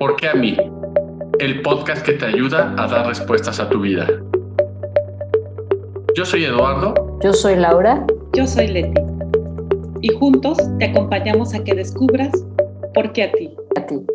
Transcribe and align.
¿Por 0.00 0.16
qué 0.16 0.28
a 0.28 0.34
mí? 0.34 0.56
El 1.40 1.60
podcast 1.60 2.02
que 2.06 2.14
te 2.14 2.24
ayuda 2.24 2.74
a 2.82 2.88
dar 2.88 3.06
respuestas 3.06 3.60
a 3.60 3.68
tu 3.68 3.82
vida. 3.82 4.08
Yo 6.16 6.24
soy 6.24 6.44
Eduardo. 6.44 6.94
Yo 7.22 7.34
soy 7.34 7.56
Laura. 7.56 8.06
Yo 8.32 8.46
soy 8.46 8.68
Leti. 8.68 8.98
Y 10.00 10.08
juntos 10.08 10.56
te 10.78 10.86
acompañamos 10.86 11.52
a 11.52 11.62
que 11.62 11.74
descubras 11.74 12.32
por 12.94 13.12
qué 13.12 13.24
a 13.24 13.32
ti. 13.32 13.54
A 13.76 13.86
ti. 13.86 14.06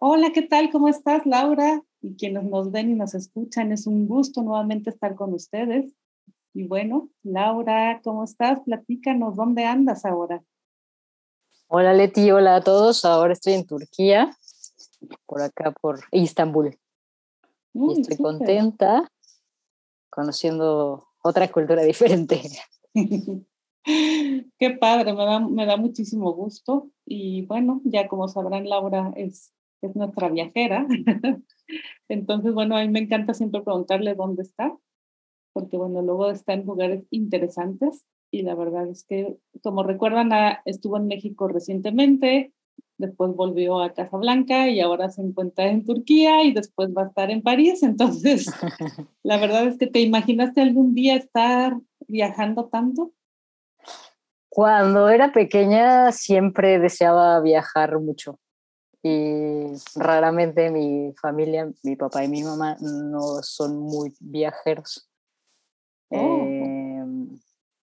Hola, 0.00 0.32
¿qué 0.34 0.42
tal? 0.42 0.70
¿Cómo 0.72 0.88
estás, 0.88 1.24
Laura? 1.24 1.80
Y 2.00 2.16
quienes 2.16 2.42
nos 2.42 2.72
ven 2.72 2.90
y 2.90 2.94
nos 2.94 3.14
escuchan, 3.14 3.70
es 3.70 3.86
un 3.86 4.08
gusto 4.08 4.42
nuevamente 4.42 4.90
estar 4.90 5.14
con 5.14 5.32
ustedes. 5.32 5.94
Y 6.52 6.66
bueno, 6.66 7.08
Laura, 7.22 8.00
¿cómo 8.02 8.24
estás? 8.24 8.58
Platícanos, 8.62 9.36
¿dónde 9.36 9.64
andas 9.64 10.04
ahora? 10.04 10.42
Hola 11.74 11.94
Leti, 11.94 12.30
hola 12.30 12.56
a 12.56 12.60
todos. 12.60 13.02
Ahora 13.06 13.32
estoy 13.32 13.54
en 13.54 13.64
Turquía, 13.64 14.36
por 15.24 15.40
acá, 15.40 15.70
por 15.80 16.00
Istambul. 16.10 16.78
y 17.72 17.92
estoy 17.98 18.18
contenta 18.18 19.10
conociendo 20.10 21.08
otra 21.22 21.50
cultura 21.50 21.82
diferente. 21.82 22.42
Qué 23.84 24.70
padre, 24.78 25.14
me 25.14 25.24
da, 25.24 25.40
me 25.40 25.64
da 25.64 25.78
muchísimo 25.78 26.34
gusto. 26.34 26.90
Y 27.06 27.46
bueno, 27.46 27.80
ya 27.84 28.06
como 28.06 28.28
sabrán, 28.28 28.68
Laura 28.68 29.10
es, 29.16 29.54
es 29.80 29.96
nuestra 29.96 30.28
viajera. 30.28 30.86
Entonces, 32.10 32.52
bueno, 32.52 32.76
a 32.76 32.82
mí 32.82 32.90
me 32.90 33.00
encanta 33.00 33.32
siempre 33.32 33.62
preguntarle 33.62 34.14
dónde 34.14 34.42
está, 34.42 34.76
porque 35.54 35.78
bueno, 35.78 36.02
luego 36.02 36.30
está 36.30 36.52
en 36.52 36.66
lugares 36.66 37.06
interesantes 37.08 38.04
y 38.32 38.42
la 38.42 38.54
verdad 38.54 38.88
es 38.88 39.04
que, 39.04 39.36
como 39.62 39.82
recuerdan, 39.82 40.32
ah, 40.32 40.62
estuvo 40.64 40.96
en 40.96 41.06
México 41.06 41.48
recientemente, 41.48 42.54
después 42.96 43.36
volvió 43.36 43.82
a 43.82 43.92
Casablanca 43.92 44.68
y 44.68 44.80
ahora 44.80 45.10
se 45.10 45.20
encuentra 45.20 45.66
en 45.66 45.84
Turquía 45.84 46.42
y 46.42 46.52
después 46.52 46.88
va 46.96 47.02
a 47.02 47.06
estar 47.06 47.30
en 47.30 47.42
París. 47.42 47.82
Entonces, 47.82 48.46
la 49.22 49.36
verdad 49.36 49.66
es 49.66 49.76
que 49.76 49.86
te 49.86 50.00
imaginaste 50.00 50.62
algún 50.62 50.94
día 50.94 51.16
estar 51.16 51.76
viajando 52.08 52.68
tanto. 52.68 53.12
Cuando 54.48 55.10
era 55.10 55.32
pequeña 55.32 56.10
siempre 56.10 56.78
deseaba 56.78 57.38
viajar 57.40 57.98
mucho 57.98 58.38
y 59.02 59.64
raramente 59.94 60.70
mi 60.70 61.12
familia, 61.20 61.70
mi 61.82 61.96
papá 61.96 62.24
y 62.24 62.28
mi 62.28 62.42
mamá 62.42 62.76
no 62.80 63.42
son 63.42 63.78
muy 63.78 64.14
viajeros. 64.20 65.10
Oh. 66.08 66.16
Em, 66.18 66.81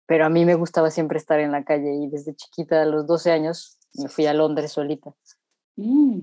pero 0.06 0.26
a 0.26 0.28
mí 0.28 0.44
me 0.44 0.54
gustaba 0.54 0.90
siempre 0.90 1.18
estar 1.18 1.40
en 1.40 1.52
la 1.52 1.64
calle 1.64 1.94
y 1.94 2.08
desde 2.08 2.34
chiquita, 2.34 2.82
a 2.82 2.86
los 2.86 3.06
12 3.06 3.30
años, 3.30 3.78
me 3.94 4.08
fui 4.08 4.26
a 4.26 4.34
Londres 4.34 4.72
solita. 4.72 5.14
Mm. 5.76 6.20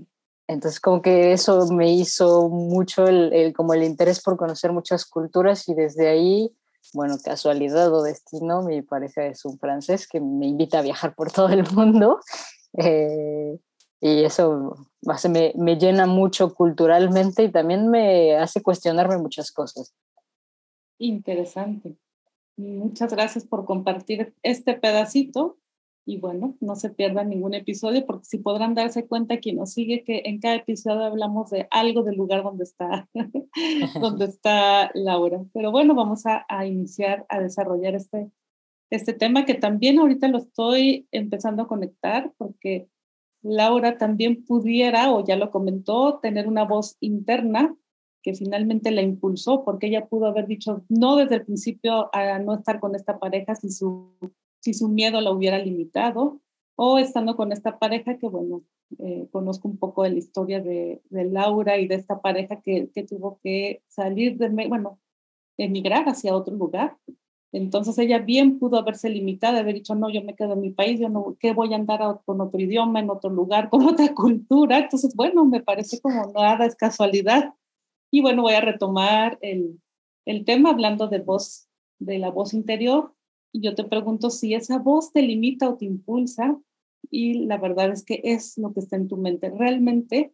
Entonces 0.47 0.79
como 0.79 1.01
que 1.01 1.31
eso 1.31 1.67
me 1.71 1.91
hizo 1.93 2.49
mucho 2.49 3.07
el, 3.07 3.53
como 3.53 3.73
el 3.73 3.83
interés 3.83 4.21
por 4.21 4.37
conocer 4.37 4.73
muchas 4.73 5.05
culturas 5.05 5.67
y 5.69 5.73
desde 5.73 6.09
ahí, 6.09 6.49
bueno, 6.93 7.15
casualidad 7.23 7.93
o 7.93 8.03
destino, 8.03 8.61
mi 8.61 8.81
pareja 8.81 9.25
es 9.25 9.45
un 9.45 9.57
francés 9.57 10.07
que 10.07 10.19
me 10.19 10.47
invita 10.47 10.79
a 10.79 10.81
viajar 10.81 11.15
por 11.15 11.31
todo 11.31 11.49
el 11.49 11.63
mundo. 11.71 12.19
Eh, 12.77 13.59
y 14.01 14.23
eso 14.23 14.75
me, 15.29 15.53
me 15.55 15.75
llena 15.77 16.05
mucho 16.05 16.53
culturalmente 16.53 17.43
y 17.43 17.51
también 17.51 17.89
me 17.89 18.35
hace 18.35 18.61
cuestionarme 18.61 19.17
muchas 19.17 19.51
cosas. 19.51 19.93
Interesante. 20.97 21.95
Muchas 22.57 23.13
gracias 23.13 23.45
por 23.45 23.65
compartir 23.65 24.33
este 24.43 24.73
pedacito 24.75 25.57
y 26.05 26.17
bueno, 26.17 26.57
no 26.59 26.75
se 26.75 26.89
pierdan 26.89 27.29
ningún 27.29 27.53
episodio 27.53 28.05
porque 28.05 28.25
si 28.25 28.39
podrán 28.39 28.73
darse 28.73 29.07
cuenta 29.07 29.39
quien 29.39 29.57
nos 29.57 29.73
sigue 29.73 30.03
que 30.03 30.23
en 30.25 30.39
cada 30.39 30.55
episodio 30.55 31.03
hablamos 31.03 31.51
de 31.51 31.67
algo 31.69 32.03
del 32.03 32.15
lugar 32.15 32.43
donde 32.43 32.63
está, 32.63 33.07
donde 33.99 34.25
está 34.25 34.91
Laura. 34.93 35.43
Pero 35.53 35.71
bueno, 35.71 35.93
vamos 35.93 36.25
a, 36.25 36.45
a, 36.49 36.65
iniciar 36.65 37.25
a 37.29 37.39
desarrollar 37.39 37.95
este, 37.95 38.31
este 38.89 39.13
tema 39.13 39.45
que 39.45 39.53
también 39.53 39.99
ahorita 39.99 40.27
lo 40.27 40.39
estoy 40.39 41.07
empezando 41.11 41.63
a 41.63 41.67
conectar 41.67 42.33
porque 42.37 42.89
Laura 43.43 43.97
también 43.97 44.43
pudiera, 44.45 45.11
o 45.11 45.25
ya 45.25 45.35
lo 45.35 45.51
comentó, 45.51 46.19
tener 46.19 46.47
una 46.47 46.63
voz 46.63 46.97
interna 46.99 47.75
que 48.21 48.33
finalmente 48.33 48.91
la 48.91 49.01
impulsó, 49.01 49.63
porque 49.63 49.87
ella 49.87 50.07
pudo 50.07 50.27
haber 50.27 50.47
dicho 50.47 50.83
no 50.89 51.15
desde 51.15 51.35
el 51.35 51.45
principio 51.45 52.09
a 52.15 52.39
no 52.39 52.55
estar 52.55 52.79
con 52.79 52.95
esta 52.95 53.19
pareja 53.19 53.55
si 53.55 53.69
su, 53.69 54.11
si 54.59 54.73
su 54.73 54.89
miedo 54.89 55.21
la 55.21 55.31
hubiera 55.31 55.57
limitado, 55.57 56.39
o 56.75 56.97
estando 56.97 57.35
con 57.35 57.51
esta 57.51 57.77
pareja 57.77 58.17
que, 58.17 58.27
bueno, 58.27 58.63
eh, 58.99 59.27
conozco 59.31 59.67
un 59.67 59.77
poco 59.77 60.03
de 60.03 60.11
la 60.11 60.17
historia 60.17 60.61
de, 60.61 61.01
de, 61.09 61.25
Laura 61.25 61.77
y 61.77 61.87
de 61.87 61.95
esta 61.95 62.21
pareja 62.21 62.61
que, 62.61 62.89
que 62.93 63.03
tuvo 63.03 63.39
que 63.43 63.83
salir 63.87 64.37
de, 64.37 64.49
bueno, 64.67 64.99
emigrar 65.57 66.07
hacia 66.09 66.35
otro 66.35 66.55
lugar. 66.55 66.97
Entonces 67.53 67.97
ella 67.97 68.19
bien 68.19 68.59
pudo 68.59 68.77
haberse 68.77 69.09
limitado, 69.09 69.57
haber 69.57 69.75
dicho, 69.75 69.93
no, 69.93 70.09
yo 70.09 70.23
me 70.23 70.35
quedo 70.35 70.53
en 70.53 70.61
mi 70.61 70.71
país, 70.71 70.99
yo 70.99 71.09
no, 71.09 71.35
¿qué 71.39 71.53
voy 71.53 71.73
a 71.73 71.75
andar 71.75 72.21
con 72.25 72.39
otro 72.39 72.59
idioma, 72.59 72.99
en 72.99 73.09
otro 73.09 73.29
lugar, 73.29 73.69
con 73.69 73.85
otra 73.85 74.13
cultura? 74.13 74.79
Entonces, 74.79 75.15
bueno, 75.15 75.45
me 75.45 75.61
parece 75.61 75.99
como 75.99 76.31
nada 76.33 76.65
es 76.65 76.75
casualidad 76.75 77.53
y 78.11 78.21
bueno, 78.21 78.41
voy 78.41 78.53
a 78.53 78.61
retomar 78.61 79.39
el, 79.41 79.81
el 80.25 80.45
tema 80.45 80.71
hablando 80.71 81.07
de 81.07 81.19
voz, 81.19 81.69
de 81.99 82.19
la 82.19 82.29
voz 82.29 82.53
interior. 82.53 83.15
Y 83.53 83.61
yo 83.61 83.73
te 83.73 83.85
pregunto 83.85 84.29
si 84.29 84.53
esa 84.53 84.79
voz 84.79 85.11
te 85.13 85.21
limita 85.21 85.69
o 85.69 85.77
te 85.77 85.85
impulsa. 85.85 86.59
Y 87.09 87.45
la 87.45 87.57
verdad 87.57 87.91
es 87.91 88.03
que 88.03 88.21
es 88.23 88.57
lo 88.57 88.73
que 88.73 88.81
está 88.81 88.97
en 88.97 89.07
tu 89.07 89.17
mente. 89.17 89.49
Realmente, 89.49 90.33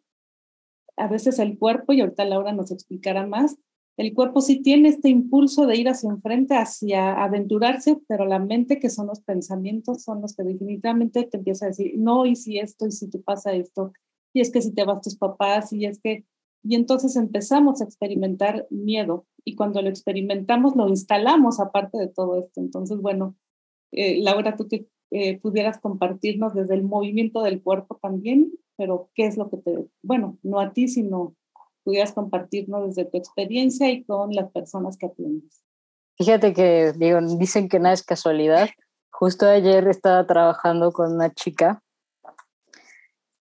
a 0.98 1.08
veces 1.08 1.40
el 1.40 1.58
cuerpo, 1.58 1.94
y 1.94 2.02
ahorita 2.02 2.26
Laura 2.26 2.52
nos 2.52 2.72
explicará 2.72 3.26
más, 3.26 3.58
el 3.96 4.14
cuerpo 4.14 4.42
sí 4.42 4.62
tiene 4.62 4.90
este 4.90 5.10
impulso 5.10 5.66
de 5.66 5.76
ir 5.76 5.90
hacia 5.90 6.12
enfrente, 6.12 6.56
hacia 6.56 7.24
aventurarse, 7.24 8.00
pero 8.08 8.26
la 8.26 8.38
mente, 8.38 8.80
que 8.80 8.92
son 8.92 9.08
los 9.08 9.22
pensamientos, 9.22 10.04
son 10.04 10.22
los 10.22 10.36
que 10.36 10.44
definitivamente 10.44 11.24
te 11.24 11.38
empieza 11.38 11.66
a 11.66 11.70
decir, 11.70 11.94
no, 11.98 12.28
y 12.28 12.36
si 12.36 12.60
esto, 12.60 12.86
y 12.86 12.92
si 12.92 13.10
te 13.10 13.18
pasa 13.18 13.54
esto, 13.54 13.92
y 14.34 14.42
es 14.42 14.52
que 14.52 14.62
si 14.62 14.72
te 14.72 14.84
vas 14.84 15.02
tus 15.02 15.16
papás, 15.16 15.74
y 15.74 15.86
es 15.86 16.00
que 16.00 16.26
y 16.68 16.76
entonces 16.76 17.16
empezamos 17.16 17.80
a 17.80 17.86
experimentar 17.86 18.68
miedo 18.70 19.26
y 19.46 19.56
cuando 19.56 19.82
lo 19.82 19.88
experimentamos 19.88 20.76
lo 20.76 20.90
instalamos 20.90 21.62
aparte 21.62 21.98
de 21.98 22.10
todo 22.10 22.38
esto. 22.38 22.60
Entonces, 22.60 22.98
bueno, 23.00 23.38
eh, 23.94 24.22
Laura, 24.22 24.58
tú 24.58 24.68
que 24.68 24.88
eh, 25.12 25.40
pudieras 25.40 25.80
compartirnos 25.80 26.54
desde 26.54 26.74
el 26.74 26.84
movimiento 26.84 27.42
del 27.42 27.62
cuerpo 27.64 27.98
también, 28.02 28.52
pero 28.76 29.10
qué 29.16 29.28
es 29.28 29.38
lo 29.38 29.50
que 29.50 29.58
te, 29.58 29.86
bueno, 30.04 30.38
no 30.44 30.60
a 30.60 30.74
ti, 30.74 30.90
sino 30.90 31.36
pudieras 31.84 32.12
compartirnos 32.12 32.88
desde 32.88 33.10
tu 33.10 33.18
experiencia 33.18 33.90
y 33.90 34.04
con 34.04 34.36
las 34.36 34.52
personas 34.52 34.98
que 34.98 35.06
atiendes. 35.06 35.64
Fíjate 36.18 36.54
que 36.54 36.92
digo, 36.98 37.20
dicen 37.38 37.70
que 37.70 37.80
nada 37.80 37.94
es 37.94 38.04
casualidad. 38.04 38.70
Justo 39.10 39.46
ayer 39.46 39.88
estaba 39.88 40.28
trabajando 40.28 40.92
con 40.92 41.14
una 41.14 41.34
chica 41.34 41.82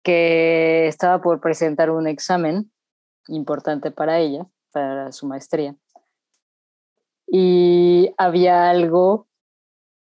que 0.02 0.86
estaba 0.88 1.22
por 1.22 1.40
presentar 1.40 1.90
un 1.90 2.06
examen 2.06 2.70
importante 3.28 3.90
para 3.90 4.18
ella, 4.18 4.46
para 4.72 5.12
su 5.12 5.26
maestría. 5.26 5.74
Y 7.26 8.12
había 8.18 8.70
algo 8.70 9.26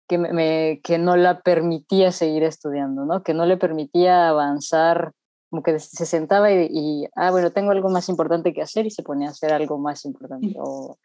que, 0.07 0.17
me, 0.17 0.81
que 0.83 0.97
no 0.97 1.15
la 1.15 1.41
permitía 1.41 2.11
seguir 2.11 2.43
estudiando, 2.43 3.05
¿no? 3.05 3.23
que 3.23 3.33
no 3.33 3.45
le 3.45 3.57
permitía 3.57 4.27
avanzar, 4.27 5.13
como 5.49 5.63
que 5.63 5.79
se 5.79 6.05
sentaba 6.05 6.51
y, 6.51 7.07
ah, 7.15 7.31
bueno, 7.31 7.51
tengo 7.51 7.71
algo 7.71 7.89
más 7.89 8.09
importante 8.09 8.53
que 8.53 8.61
hacer 8.61 8.85
y 8.85 8.91
se 8.91 9.03
ponía 9.03 9.27
a 9.27 9.31
hacer 9.31 9.53
algo 9.53 9.77
más 9.77 10.05
importante. 10.05 10.55
O 10.59 10.97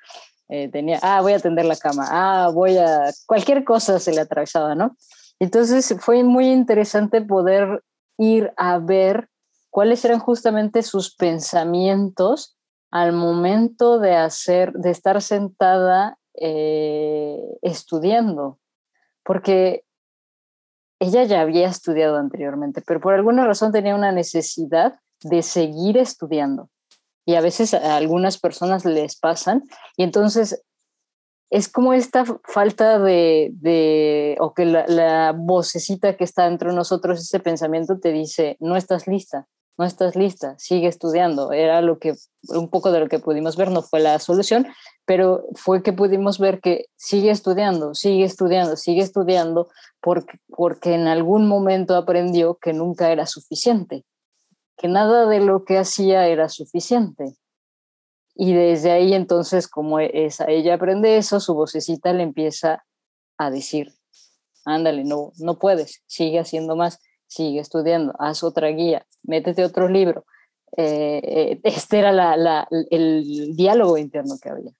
eh, 0.48 0.68
tenía, 0.68 1.00
ah, 1.02 1.20
voy 1.20 1.32
a 1.32 1.36
atender 1.36 1.64
la 1.64 1.76
cama, 1.76 2.06
ah, 2.08 2.50
voy 2.52 2.78
a, 2.78 3.10
cualquier 3.26 3.64
cosa 3.64 3.98
se 3.98 4.12
le 4.12 4.20
atravesaba, 4.20 4.74
¿no? 4.76 4.96
Entonces 5.40 5.94
fue 6.00 6.22
muy 6.22 6.50
interesante 6.50 7.20
poder 7.20 7.82
ir 8.18 8.52
a 8.56 8.78
ver 8.78 9.28
cuáles 9.76 10.02
eran 10.06 10.20
justamente 10.20 10.82
sus 10.82 11.14
pensamientos 11.14 12.56
al 12.90 13.12
momento 13.12 13.98
de 13.98 14.16
hacer, 14.16 14.72
de 14.72 14.90
estar 14.90 15.20
sentada 15.20 16.18
eh, 16.32 17.42
estudiando, 17.60 18.58
porque 19.22 19.84
ella 20.98 21.24
ya 21.24 21.42
había 21.42 21.68
estudiado 21.68 22.16
anteriormente, 22.16 22.82
pero 22.86 23.02
por 23.02 23.12
alguna 23.12 23.46
razón 23.46 23.70
tenía 23.70 23.94
una 23.94 24.12
necesidad 24.12 24.98
de 25.22 25.42
seguir 25.42 25.98
estudiando. 25.98 26.70
Y 27.26 27.34
a 27.34 27.42
veces 27.42 27.74
a 27.74 27.96
algunas 27.96 28.38
personas 28.38 28.86
les 28.86 29.18
pasan, 29.18 29.62
y 29.98 30.04
entonces 30.04 30.64
es 31.50 31.68
como 31.68 31.92
esta 31.92 32.24
falta 32.44 32.98
de, 32.98 34.38
o 34.40 34.54
que 34.54 34.64
la, 34.64 34.86
la, 34.86 35.34
vocecita 35.36 36.16
que 36.16 36.24
está 36.24 36.48
dentro 36.48 36.70
de 36.70 36.76
nosotros, 36.76 37.20
ese 37.20 37.40
pensamiento 37.40 37.98
te 37.98 38.10
dice, 38.10 38.56
no 38.58 38.74
estás 38.76 39.06
lista, 39.06 39.46
no 39.78 39.84
estás 39.84 40.16
lista, 40.16 40.58
sigue 40.58 40.88
estudiando. 40.88 41.52
Era 41.52 41.82
lo 41.82 41.98
que, 41.98 42.14
un 42.48 42.70
poco 42.70 42.92
de 42.92 43.00
lo 43.00 43.08
que 43.08 43.18
pudimos 43.18 43.56
ver, 43.56 43.70
no 43.70 43.82
fue 43.82 44.00
la 44.00 44.18
solución, 44.18 44.66
pero 45.04 45.44
fue 45.54 45.82
que 45.82 45.92
pudimos 45.92 46.38
ver 46.38 46.60
que 46.60 46.86
sigue 46.96 47.30
estudiando, 47.30 47.94
sigue 47.94 48.24
estudiando, 48.24 48.76
sigue 48.76 49.02
estudiando, 49.02 49.68
porque, 50.00 50.38
porque 50.48 50.94
en 50.94 51.06
algún 51.06 51.46
momento 51.46 51.94
aprendió 51.96 52.56
que 52.56 52.72
nunca 52.72 53.10
era 53.12 53.26
suficiente. 53.26 54.04
que 54.76 54.88
nada 54.88 55.26
de 55.26 55.40
lo 55.40 55.64
que 55.64 55.78
hacía 55.78 56.26
era 56.28 56.48
suficiente. 56.48 57.36
Y 58.34 58.52
desde 58.52 58.92
ahí 58.92 59.14
entonces, 59.14 59.68
como 59.68 59.98
esa, 60.00 60.44
ella 60.46 60.74
aprende 60.74 61.16
eso, 61.16 61.40
su 61.40 61.54
vocecita 61.54 62.12
le 62.12 62.22
empieza 62.22 62.84
a 63.38 63.50
decir, 63.50 63.94
ándale, 64.66 65.04
no, 65.04 65.32
no 65.38 65.58
puedes, 65.58 66.02
sigue 66.06 66.38
haciendo 66.38 66.76
más, 66.76 66.98
sigue 67.26 67.60
estudiando, 67.60 68.14
haz 68.18 68.42
otra 68.42 68.68
guía, 68.68 69.06
métete 69.22 69.64
otro 69.64 69.88
libro. 69.88 70.24
Eh, 70.76 71.20
eh, 71.24 71.60
este 71.64 71.98
era 71.98 72.12
la, 72.12 72.68
el 72.90 73.56
diálogo 73.56 73.98
interno 73.98 74.34
que 74.40 74.48
había. 74.48 74.72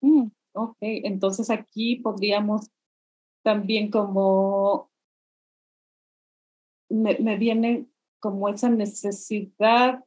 Mm, 0.00 0.28
ok, 0.52 0.76
entonces 0.80 1.50
aquí 1.50 1.96
podríamos 1.96 2.70
también 3.42 3.90
como, 3.90 4.90
me, 6.88 7.18
me 7.18 7.36
viene 7.36 7.86
como 8.20 8.48
esa 8.48 8.68
necesidad 8.68 10.04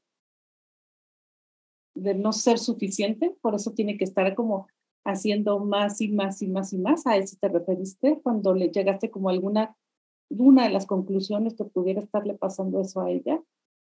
de 1.95 2.13
no 2.13 2.33
ser 2.33 2.57
suficiente, 2.59 3.35
por 3.41 3.55
eso 3.55 3.71
tiene 3.71 3.97
que 3.97 4.03
estar 4.03 4.33
como 4.35 4.67
haciendo 5.03 5.59
más 5.59 6.01
y 6.01 6.09
más 6.09 6.41
y 6.41 6.47
más 6.47 6.73
y 6.73 6.77
más. 6.77 7.05
¿A 7.07 7.17
eso 7.17 7.37
te 7.39 7.49
referiste 7.49 8.19
cuando 8.21 8.53
le 8.53 8.69
llegaste 8.69 9.09
como 9.09 9.29
alguna, 9.29 9.75
una 10.37 10.63
de 10.63 10.69
las 10.69 10.85
conclusiones 10.85 11.55
que 11.55 11.63
pudiera 11.63 12.01
estarle 12.01 12.33
pasando 12.33 12.81
eso 12.81 13.01
a 13.01 13.09
ella? 13.09 13.39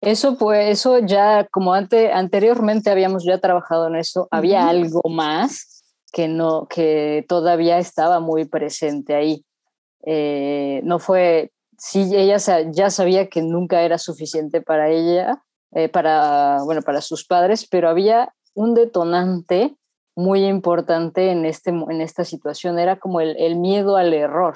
Eso 0.02 0.36
pues, 0.38 0.70
eso 0.70 1.00
ya 1.00 1.48
como 1.52 1.74
ante, 1.74 2.12
anteriormente 2.12 2.90
habíamos 2.90 3.24
ya 3.24 3.40
trabajado 3.40 3.88
en 3.88 3.96
eso, 3.96 4.28
había 4.32 4.68
algo 4.68 5.02
más 5.10 5.84
que 6.12 6.28
no, 6.28 6.68
que 6.68 7.24
todavía 7.30 7.78
estaba 7.78 8.20
muy 8.20 8.46
presente 8.46 9.14
ahí. 9.14 9.46
Eh, 10.04 10.82
no 10.84 10.98
fue, 10.98 11.52
sí, 11.78 12.10
ella 12.16 12.38
ya 12.72 12.90
sabía 12.90 13.30
que 13.30 13.44
nunca 13.44 13.84
era 13.84 14.00
suficiente 14.00 14.62
para 14.62 14.90
ella, 14.90 15.42
eh, 15.74 15.88
para, 15.88 16.64
bueno, 16.64 16.82
para 16.82 17.02
sus 17.02 17.26
padres, 17.26 17.68
pero 17.70 17.88
había 17.88 18.34
un 18.56 18.74
detonante 18.74 19.78
muy 20.16 20.46
importante 20.46 21.30
en, 21.30 21.46
este, 21.46 21.70
en 21.70 22.02
esta 22.02 22.26
situación, 22.26 22.80
era 22.80 23.00
como 23.00 23.22
el, 23.22 23.38
el 23.38 23.56
miedo 23.56 23.96
al 23.96 24.14
error. 24.14 24.56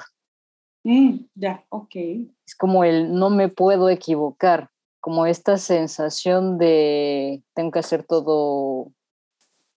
Mm, 0.86 1.26
ya, 1.34 1.64
ok. 1.68 1.96
Es 2.46 2.54
como 2.56 2.84
el 2.84 3.12
no 3.12 3.28
me 3.28 3.48
puedo 3.48 3.88
equivocar, 3.88 4.70
como 5.00 5.26
esta 5.26 5.58
sensación 5.58 6.58
de 6.58 7.42
tengo 7.54 7.72
que 7.72 7.80
hacer 7.80 8.04
todo 8.04 8.92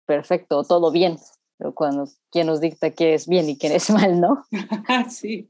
perfecto, 0.06 0.66
todo 0.66 0.92
bien, 0.92 1.18
pero 1.58 1.74
cuando 1.74 2.10
quien 2.30 2.48
nos 2.48 2.60
dicta 2.60 2.92
qué 2.92 3.14
es 3.14 3.26
bien 3.26 3.48
y 3.48 3.58
qué 3.58 3.74
es 3.74 3.90
mal, 3.90 4.20
¿no? 4.20 4.46
sí. 5.10 5.50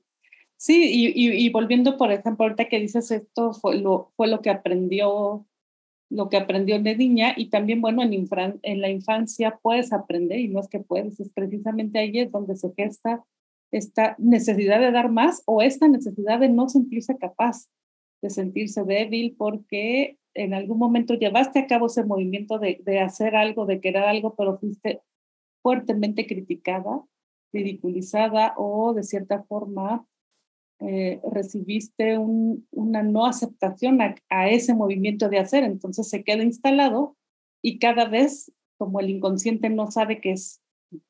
Sí, 0.57 1.11
y, 1.15 1.45
y, 1.45 1.49
volviendo, 1.49 1.97
por 1.97 2.11
ejemplo, 2.11 2.45
ahorita 2.45 2.67
que 2.67 2.79
dices 2.79 3.09
esto, 3.09 3.53
fue 3.53 3.77
lo, 3.77 4.11
fue 4.15 4.27
lo 4.27 4.41
que 4.41 4.51
aprendió 4.51 5.45
lo 6.09 6.29
que 6.29 6.37
aprendió 6.37 6.79
de 6.81 6.95
niña 6.95 7.33
y 7.35 7.49
también, 7.49 7.81
bueno, 7.81 8.01
en, 8.03 8.13
en 8.61 8.81
la 8.81 8.89
infancia 8.89 9.59
puedes 9.61 9.91
aprender 9.91 10.39
y 10.39 10.47
no 10.47 10.61
es 10.61 10.69
que 10.69 10.79
puedes, 10.79 11.19
es 11.19 11.33
precisamente 11.33 11.99
ahí 11.99 12.19
es 12.19 12.31
donde 12.31 12.55
se 12.55 12.71
gesta 12.75 13.25
esta 13.71 14.15
necesidad 14.17 14.79
de 14.79 14.91
dar 14.91 15.11
más 15.11 15.43
o 15.45 15.61
esta 15.61 15.87
necesidad 15.87 16.39
de 16.39 16.49
no 16.49 16.69
sentirse 16.69 17.17
capaz, 17.17 17.67
de 18.21 18.29
sentirse 18.29 18.83
débil 18.83 19.35
porque 19.37 20.17
en 20.33 20.53
algún 20.53 20.77
momento 20.77 21.15
llevaste 21.15 21.59
a 21.59 21.67
cabo 21.67 21.87
ese 21.87 22.03
movimiento 22.03 22.59
de, 22.59 22.79
de 22.83 22.99
hacer 22.99 23.35
algo, 23.35 23.65
de 23.65 23.81
querer 23.81 24.03
algo, 24.03 24.35
pero 24.35 24.59
fuiste 24.59 25.01
fuertemente 25.61 26.27
criticada, 26.27 27.03
ridiculizada 27.51 28.53
o 28.57 28.93
de 28.93 29.03
cierta 29.03 29.43
forma 29.43 30.07
eh, 30.79 31.19
recibiste 31.31 32.19
una 32.19 33.01
no 33.01 33.25
aceptación 33.25 33.99
a, 34.01 34.49
ese 34.49 34.75
movimiento 34.75 35.27
de 35.27 35.39
hacer, 35.39 35.63
entonces 35.63 36.07
se 36.07 36.23
queda 36.23 36.43
instalado 36.43 37.17
y 37.63 37.79
cada 37.79 38.07
vez, 38.07 38.53
como 38.77 38.99
el 38.99 39.09
inconsciente 39.09 39.71
no 39.71 39.89
sabe 39.89 40.21
que 40.21 40.33
es 40.33 40.61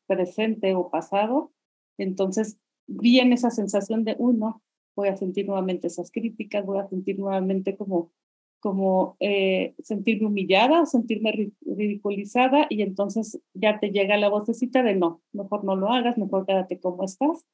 presente 0.05 0.73
o 0.73 0.89
pasado, 0.89 1.51
entonces 1.97 2.57
viene 2.87 3.35
esa 3.35 3.51
sensación 3.51 4.03
de, 4.03 4.15
uy, 4.19 4.35
no, 4.35 4.61
voy 4.95 5.09
a 5.09 5.17
sentir 5.17 5.47
nuevamente 5.47 5.87
esas 5.87 6.11
críticas, 6.11 6.65
voy 6.65 6.79
a 6.79 6.87
sentir 6.87 7.19
nuevamente 7.19 7.75
como, 7.75 8.11
como 8.59 9.15
eh, 9.19 9.75
sentirme 9.83 10.27
humillada, 10.27 10.85
sentirme 10.85 11.53
ridiculizada 11.61 12.67
y 12.69 12.81
entonces 12.81 13.39
ya 13.53 13.79
te 13.79 13.91
llega 13.91 14.17
la 14.17 14.29
vocecita 14.29 14.83
de 14.83 14.95
no, 14.95 15.21
mejor 15.33 15.63
no 15.63 15.75
lo 15.75 15.89
hagas, 15.89 16.17
mejor 16.17 16.45
quédate 16.45 16.79
como 16.79 17.03
estás. 17.03 17.45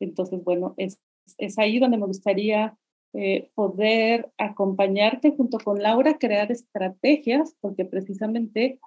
Entonces, 0.00 0.42
bueno, 0.42 0.74
es 0.76 1.00
es 1.38 1.58
ahí 1.58 1.78
donde 1.78 1.98
me 1.98 2.06
gustaría 2.06 2.76
eh, 3.14 3.50
poder 3.54 4.30
acompañarte 4.38 5.32
junto 5.36 5.58
con 5.58 5.82
Laura, 5.82 6.18
crear 6.18 6.50
estrategias, 6.50 7.54
porque 7.60 7.84
precisamente 7.84 8.78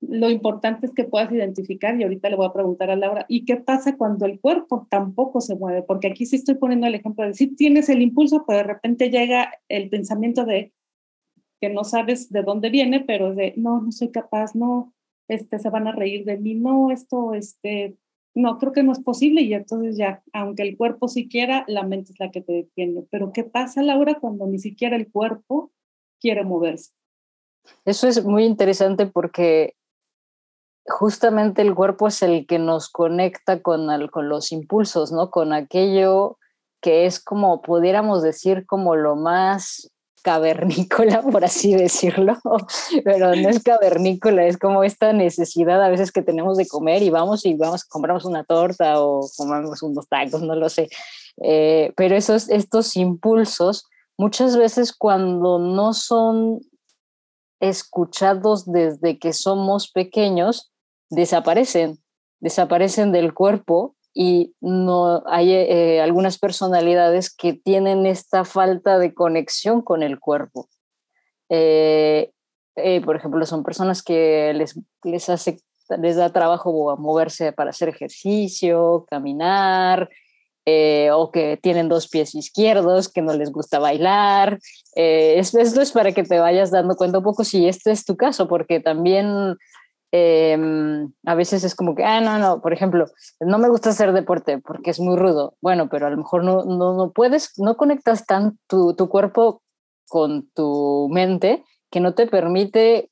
lo 0.00 0.30
importante 0.30 0.86
es 0.86 0.92
que 0.92 1.04
puedas 1.04 1.32
identificar, 1.32 1.98
y 1.98 2.04
ahorita 2.04 2.30
le 2.30 2.36
voy 2.36 2.46
a 2.46 2.52
preguntar 2.52 2.90
a 2.90 2.96
Laura, 2.96 3.26
¿y 3.28 3.44
qué 3.44 3.56
pasa 3.56 3.96
cuando 3.96 4.26
el 4.26 4.40
cuerpo 4.40 4.86
tampoco 4.90 5.40
se 5.40 5.56
mueve? 5.56 5.82
Porque 5.82 6.08
aquí 6.08 6.24
sí 6.24 6.36
estoy 6.36 6.54
poniendo 6.54 6.86
el 6.86 6.94
ejemplo 6.94 7.24
de 7.24 7.34
si 7.34 7.48
tienes 7.48 7.88
el 7.88 8.02
impulso, 8.02 8.44
pues 8.46 8.58
de 8.58 8.64
repente 8.64 9.10
llega 9.10 9.52
el 9.68 9.88
pensamiento 9.88 10.44
de 10.44 10.72
que 11.60 11.68
no 11.68 11.82
sabes 11.82 12.30
de 12.30 12.42
dónde 12.42 12.70
viene, 12.70 13.00
pero 13.00 13.34
de 13.34 13.54
no, 13.56 13.80
no 13.80 13.90
soy 13.90 14.10
capaz, 14.10 14.54
no, 14.54 14.94
este, 15.26 15.58
se 15.58 15.70
van 15.70 15.88
a 15.88 15.92
reír 15.92 16.24
de 16.24 16.38
mí, 16.38 16.54
no, 16.54 16.92
esto, 16.92 17.34
este, 17.34 17.96
no, 18.34 18.58
creo 18.58 18.72
que 18.72 18.84
no 18.84 18.92
es 18.92 19.00
posible 19.00 19.42
y 19.42 19.52
entonces 19.54 19.96
ya, 19.96 20.22
aunque 20.32 20.62
el 20.62 20.76
cuerpo 20.76 21.08
sí 21.08 21.28
quiera, 21.28 21.64
la 21.66 21.82
mente 21.82 22.12
es 22.12 22.20
la 22.20 22.30
que 22.30 22.40
te 22.40 22.52
detiene. 22.52 23.02
Pero 23.10 23.32
¿qué 23.32 23.42
pasa, 23.42 23.82
Laura, 23.82 24.18
cuando 24.20 24.46
ni 24.46 24.60
siquiera 24.60 24.94
el 24.94 25.10
cuerpo 25.10 25.72
quiere 26.20 26.44
moverse? 26.44 26.92
Eso 27.84 28.06
es 28.06 28.24
muy 28.24 28.44
interesante 28.44 29.06
porque 29.06 29.74
justamente 30.88 31.62
el 31.62 31.74
cuerpo 31.74 32.08
es 32.08 32.22
el 32.22 32.46
que 32.46 32.58
nos 32.58 32.88
conecta 32.88 33.62
con, 33.62 33.88
con 34.08 34.28
los 34.28 34.52
impulsos, 34.52 35.12
¿no? 35.12 35.30
Con 35.30 35.52
aquello 35.52 36.38
que 36.80 37.06
es 37.06 37.20
como, 37.20 37.62
pudiéramos 37.62 38.22
decir, 38.22 38.66
como 38.66 38.96
lo 38.96 39.16
más 39.16 39.90
cavernícola, 40.22 41.22
por 41.32 41.44
así 41.44 41.74
decirlo, 41.74 42.36
pero 43.04 43.34
no 43.34 43.48
es 43.48 43.62
cavernícola, 43.62 44.44
es 44.44 44.58
como 44.58 44.84
esta 44.84 45.12
necesidad 45.12 45.82
a 45.82 45.88
veces 45.88 46.12
que 46.12 46.22
tenemos 46.22 46.56
de 46.56 46.66
comer 46.66 47.02
y 47.02 47.10
vamos 47.10 47.44
y 47.46 47.54
vamos, 47.54 47.84
compramos 47.84 48.24
una 48.24 48.44
torta 48.44 49.00
o 49.00 49.28
comemos 49.36 49.82
unos 49.82 50.08
tacos, 50.08 50.42
no 50.42 50.54
lo 50.54 50.68
sé. 50.68 50.88
Eh, 51.42 51.92
pero 51.96 52.16
esos, 52.16 52.48
estos 52.48 52.96
impulsos, 52.96 53.86
muchas 54.16 54.56
veces 54.56 54.92
cuando 54.92 55.58
no 55.58 55.94
son 55.94 56.60
escuchados 57.60 58.70
desde 58.70 59.18
que 59.18 59.32
somos 59.32 59.90
pequeños, 59.90 60.70
desaparecen, 61.10 61.98
desaparecen 62.40 63.12
del 63.12 63.34
cuerpo 63.34 63.96
y 64.14 64.54
no 64.60 65.22
hay 65.26 65.52
eh, 65.52 66.00
algunas 66.00 66.38
personalidades 66.38 67.32
que 67.32 67.52
tienen 67.52 68.04
esta 68.04 68.44
falta 68.44 68.98
de 68.98 69.14
conexión 69.14 69.80
con 69.82 70.02
el 70.02 70.18
cuerpo. 70.18 70.68
Eh, 71.48 72.32
eh, 72.74 73.00
por 73.00 73.14
ejemplo, 73.14 73.46
son 73.46 73.62
personas 73.62 74.02
que 74.02 74.52
les, 74.54 74.78
les, 75.04 75.28
hace, 75.28 75.60
les 76.00 76.16
da 76.16 76.32
trabajo 76.32 76.96
moverse 76.96 77.52
para 77.52 77.70
hacer 77.70 77.88
ejercicio, 77.88 79.06
caminar, 79.08 80.08
o 81.14 81.30
que 81.30 81.56
tienen 81.56 81.88
dos 81.88 82.08
pies 82.08 82.34
izquierdos, 82.34 83.08
que 83.08 83.22
no 83.22 83.32
les 83.32 83.50
gusta 83.50 83.78
bailar. 83.78 84.58
esto 84.94 85.80
es 85.80 85.92
para 85.92 86.12
que 86.12 86.24
te 86.24 86.38
vayas 86.40 86.70
dando 86.70 86.94
cuenta 86.94 87.18
un 87.18 87.24
poco 87.24 87.42
si 87.42 87.66
este 87.66 87.90
es 87.90 88.04
tu 88.04 88.18
caso, 88.18 88.48
porque 88.48 88.78
también 88.78 89.56
Em, 90.10 91.12
a 91.26 91.34
veces 91.34 91.64
es 91.64 91.74
como 91.74 91.94
que, 91.94 92.02
ah, 92.02 92.20
no, 92.20 92.38
no, 92.38 92.62
por 92.62 92.72
ejemplo, 92.72 93.06
no 93.40 93.58
me 93.58 93.68
gusta 93.68 93.90
hacer 93.90 94.12
deporte 94.12 94.58
porque 94.58 94.90
es 94.90 95.00
muy 95.00 95.16
rudo. 95.16 95.56
Bueno, 95.60 95.88
pero 95.90 96.06
a 96.06 96.10
lo 96.10 96.16
mejor 96.16 96.44
no, 96.44 96.64
no, 96.64 96.94
no 96.94 97.12
puedes, 97.12 97.58
no 97.58 97.76
conectas 97.76 98.24
tan 98.24 98.58
tu, 98.68 98.94
tu, 98.94 99.08
cuerpo 99.08 99.62
con 100.08 100.48
tu 100.54 101.08
mente 101.10 101.64
que 101.90 102.00
no 102.00 102.14
te 102.14 102.26
permite 102.26 103.10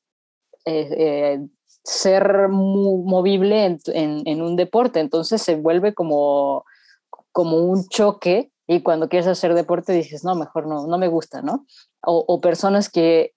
eh, 0.65 0.89
eh, 0.97 1.39
ser 1.83 2.47
movible 2.49 3.65
en, 3.65 3.79
en, 4.25 4.41
un 4.41 4.55
deporte. 4.55 4.99
Entonces 4.99 5.41
se 5.41 5.55
vuelve 5.55 5.93
como, 5.93 6.65
como 7.31 7.57
un 7.57 7.87
choque 7.89 8.51
y 8.65 8.81
cuando 8.81 9.07
quieres 9.07 9.27
hacer 9.27 9.53
deporte 9.53 9.93
dices, 9.93 10.23
no, 10.23 10.33
mejor 10.33 10.65
no, 10.65 10.87
no 10.87 10.97
me 10.97 11.07
gusta, 11.07 11.43
¿no? 11.43 11.65
O 12.01 12.41
personas 12.41 12.89
que 12.89 13.33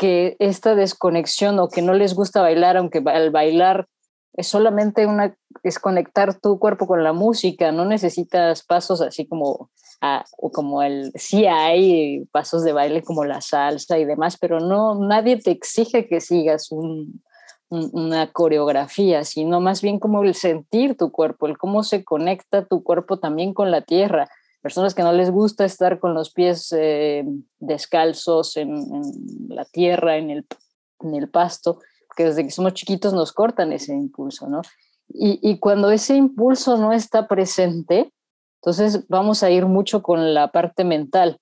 que 0.00 0.34
esta 0.38 0.74
desconexión 0.74 1.58
o 1.58 1.68
que 1.68 1.82
no 1.82 1.92
les 1.92 2.14
gusta 2.14 2.40
bailar, 2.40 2.78
aunque 2.78 3.02
al 3.04 3.30
bailar 3.30 3.86
es 4.32 4.46
solamente 4.46 5.06
una, 5.06 5.36
es 5.62 5.78
conectar 5.78 6.40
tu 6.40 6.58
cuerpo 6.58 6.86
con 6.86 7.04
la 7.04 7.12
música, 7.12 7.70
no 7.70 7.84
necesitas 7.84 8.64
pasos 8.64 9.02
así 9.02 9.26
como, 9.26 9.68
a, 10.00 10.24
como 10.54 10.82
el, 10.82 11.12
sí 11.16 11.44
hay 11.44 12.24
pasos 12.32 12.64
de 12.64 12.72
baile 12.72 13.02
como 13.02 13.26
la 13.26 13.42
salsa 13.42 13.98
y 13.98 14.06
demás, 14.06 14.38
pero 14.40 14.58
no, 14.58 14.94
nadie 14.94 15.36
te 15.36 15.50
exige 15.50 16.08
que 16.08 16.22
sigas 16.22 16.72
un, 16.72 17.20
una 17.68 18.32
coreografía, 18.32 19.24
sino 19.24 19.60
más 19.60 19.82
bien 19.82 19.98
como 19.98 20.22
el 20.22 20.34
sentir 20.34 20.96
tu 20.96 21.12
cuerpo, 21.12 21.46
el 21.46 21.58
cómo 21.58 21.82
se 21.82 22.04
conecta 22.04 22.64
tu 22.64 22.82
cuerpo 22.82 23.18
también 23.18 23.52
con 23.52 23.70
la 23.70 23.82
tierra. 23.82 24.30
Personas 24.60 24.94
que 24.94 25.02
no 25.02 25.12
les 25.12 25.30
gusta 25.30 25.64
estar 25.64 25.98
con 25.98 26.14
los 26.14 26.32
pies 26.32 26.72
eh, 26.76 27.24
descalzos 27.58 28.56
en, 28.56 28.86
la 29.48 29.64
tierra, 29.64 30.16
en 30.16 30.30
el, 30.30 30.46
en 31.00 31.14
el 31.14 31.28
pasto, 31.30 31.80
que 32.16 32.24
desde 32.24 32.44
que 32.44 32.50
somos 32.50 32.74
chiquitos 32.74 33.12
nos 33.12 33.32
cortan 33.32 33.72
ese 33.72 33.94
impulso, 33.94 34.48
¿no? 34.48 34.62
Y, 35.08 35.40
y, 35.42 35.58
cuando 35.58 35.90
ese 35.90 36.14
impulso 36.14 36.76
no 36.76 36.92
está 36.92 37.26
presente, 37.26 38.12
entonces 38.62 39.08
vamos 39.08 39.42
a 39.42 39.50
ir 39.50 39.66
mucho 39.66 40.02
con 40.02 40.34
la 40.34 40.52
parte 40.52 40.84
mental, 40.84 41.38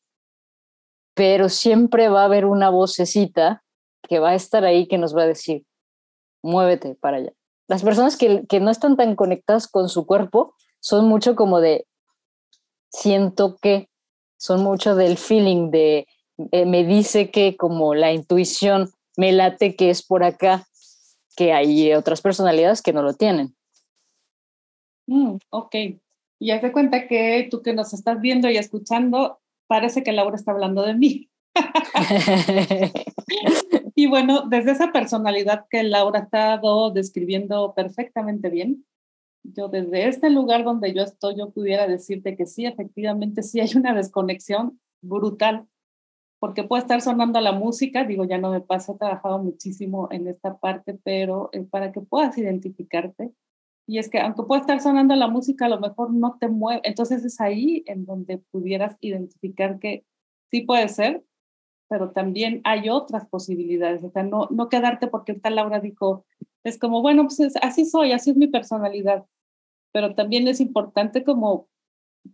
pero 1.14 1.50
siempre 1.50 2.08
va 2.08 2.22
a 2.22 2.26
haber 2.26 2.46
una 2.46 2.70
vocecita 2.70 3.62
que 4.08 4.20
va 4.20 4.30
a 4.30 4.34
estar 4.34 4.64
ahí 4.64 4.88
que 4.88 4.96
nos 4.96 5.14
va 5.14 5.22
a 5.22 5.26
decir, 5.26 5.66
muévete 6.42 6.94
para 6.94 7.18
allá. 7.18 7.32
Las 7.66 7.82
personas 7.82 8.16
que, 8.16 8.46
que 8.46 8.60
no 8.60 8.70
están 8.70 8.96
tan 8.96 9.16
conectadas 9.16 9.68
con 9.68 9.90
su 9.90 10.06
cuerpo 10.06 10.54
son 10.80 11.06
mucho 11.06 11.36
como 11.36 11.60
de, 11.60 11.86
siento 12.90 13.58
que, 13.60 13.88
son 14.38 14.62
mucho 14.62 14.94
del 14.94 15.18
feeling 15.18 15.70
de, 15.70 16.06
eh, 16.52 16.64
me 16.64 16.84
dice 16.84 17.30
que 17.30 17.56
como 17.56 17.94
la 17.94 18.12
intuición 18.12 18.90
me 19.16 19.32
late 19.32 19.74
que 19.74 19.90
es 19.90 20.02
por 20.02 20.22
acá, 20.22 20.66
que 21.36 21.52
hay 21.52 21.92
otras 21.92 22.20
personalidades 22.20 22.80
que 22.80 22.92
no 22.92 23.02
lo 23.02 23.14
tienen. 23.14 23.54
Mm, 25.06 25.36
ok. 25.50 25.74
Y 26.40 26.50
haz 26.52 26.62
de 26.62 26.72
cuenta 26.72 27.08
que 27.08 27.48
tú 27.50 27.62
que 27.62 27.72
nos 27.72 27.92
estás 27.92 28.20
viendo 28.20 28.48
y 28.48 28.56
escuchando, 28.56 29.40
parece 29.66 30.04
que 30.04 30.12
Laura 30.12 30.36
está 30.36 30.52
hablando 30.52 30.82
de 30.82 30.94
mí. 30.94 31.28
y 33.96 34.06
bueno, 34.06 34.44
desde 34.48 34.72
esa 34.72 34.92
personalidad 34.92 35.66
que 35.68 35.82
Laura 35.82 36.20
ha 36.20 36.22
estado 36.24 36.92
describiendo 36.92 37.74
perfectamente 37.74 38.50
bien, 38.50 38.84
yo 39.52 39.68
desde 39.68 40.08
este 40.08 40.30
lugar 40.30 40.64
donde 40.64 40.94
yo 40.94 41.02
estoy, 41.02 41.36
yo 41.36 41.50
pudiera 41.50 41.86
decirte 41.86 42.36
que 42.36 42.46
sí, 42.46 42.66
efectivamente, 42.66 43.42
sí 43.42 43.60
hay 43.60 43.70
una 43.76 43.94
desconexión 43.94 44.80
brutal, 45.00 45.66
porque 46.38 46.64
puede 46.64 46.82
estar 46.82 47.00
sonando 47.00 47.40
la 47.40 47.52
música, 47.52 48.04
digo, 48.04 48.24
ya 48.24 48.38
no 48.38 48.50
me 48.50 48.60
pasa, 48.60 48.92
he 48.92 48.98
trabajado 48.98 49.38
muchísimo 49.38 50.08
en 50.10 50.28
esta 50.28 50.58
parte, 50.58 50.98
pero 51.02 51.50
para 51.70 51.92
que 51.92 52.00
puedas 52.00 52.38
identificarte, 52.38 53.32
y 53.86 53.98
es 53.98 54.10
que 54.10 54.20
aunque 54.20 54.42
pueda 54.42 54.60
estar 54.60 54.80
sonando 54.80 55.16
la 55.16 55.28
música, 55.28 55.66
a 55.66 55.70
lo 55.70 55.80
mejor 55.80 56.12
no 56.12 56.36
te 56.38 56.48
mueve, 56.48 56.82
entonces 56.84 57.24
es 57.24 57.40
ahí 57.40 57.82
en 57.86 58.04
donde 58.04 58.38
pudieras 58.38 58.96
identificar 59.00 59.78
que 59.78 60.04
sí 60.50 60.60
puede 60.60 60.88
ser, 60.88 61.24
pero 61.88 62.10
también 62.10 62.60
hay 62.64 62.90
otras 62.90 63.26
posibilidades, 63.26 64.04
o 64.04 64.10
sea, 64.10 64.22
no, 64.22 64.46
no 64.50 64.68
quedarte 64.68 65.06
porque 65.08 65.34
tal 65.34 65.56
Laura 65.56 65.80
dijo, 65.80 66.26
es 66.64 66.78
como, 66.78 67.00
bueno, 67.00 67.26
pues 67.26 67.54
así 67.62 67.84
soy, 67.86 68.12
así 68.12 68.30
es 68.30 68.36
mi 68.36 68.46
personalidad, 68.46 69.24
pero 69.98 70.14
también 70.14 70.46
es 70.46 70.60
importante 70.60 71.24
como 71.24 71.66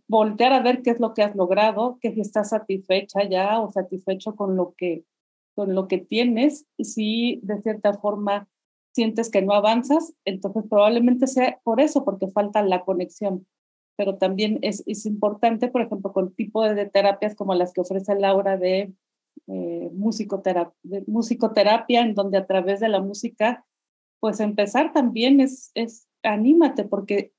voltear 0.07 0.53
a 0.53 0.61
ver 0.61 0.83
qué 0.83 0.91
es 0.91 0.99
lo 0.99 1.15
que 1.15 1.23
has 1.23 1.35
logrado, 1.35 1.97
que 1.99 2.11
si 2.13 2.21
estás 2.21 2.49
satisfecha 2.49 3.27
ya 3.27 3.59
o 3.59 3.71
satisfecho 3.71 4.35
con 4.35 4.55
lo 4.55 4.75
que, 4.77 5.03
con 5.55 5.73
lo 5.73 5.87
que 5.87 5.97
tienes, 5.97 6.67
y 6.77 6.85
si 6.85 7.39
de 7.41 7.59
cierta 7.63 7.95
forma 7.95 8.47
sientes 8.93 9.31
que 9.31 9.41
no 9.41 9.53
avanzas, 9.53 10.13
entonces 10.25 10.65
probablemente 10.69 11.25
sea 11.25 11.59
por 11.63 11.81
eso, 11.81 12.05
porque 12.05 12.27
falta 12.27 12.61
la 12.61 12.85
conexión. 12.85 13.47
Pero 13.97 14.17
también 14.19 14.59
es, 14.61 14.83
es 14.85 15.07
importante, 15.07 15.67
por 15.67 15.81
ejemplo, 15.81 16.13
con 16.13 16.35
tipo 16.35 16.61
de 16.61 16.85
terapias 16.85 17.33
como 17.33 17.55
las 17.55 17.73
que 17.73 17.81
ofrece 17.81 18.13
Laura 18.13 18.57
de 18.57 18.93
eh, 19.47 19.89
musicoterapia, 19.91 20.77
de 20.83 21.03
musicoterapia, 21.07 22.01
en 22.01 22.13
donde 22.13 22.37
a 22.37 22.45
través 22.45 22.79
de 22.79 22.89
la 22.89 23.01
música, 23.01 23.65
pues 24.19 24.39
empezar 24.39 24.93
también 24.93 25.41
es, 25.41 25.71
es 25.73 26.07
anímate, 26.25 26.83
porque 26.83 27.31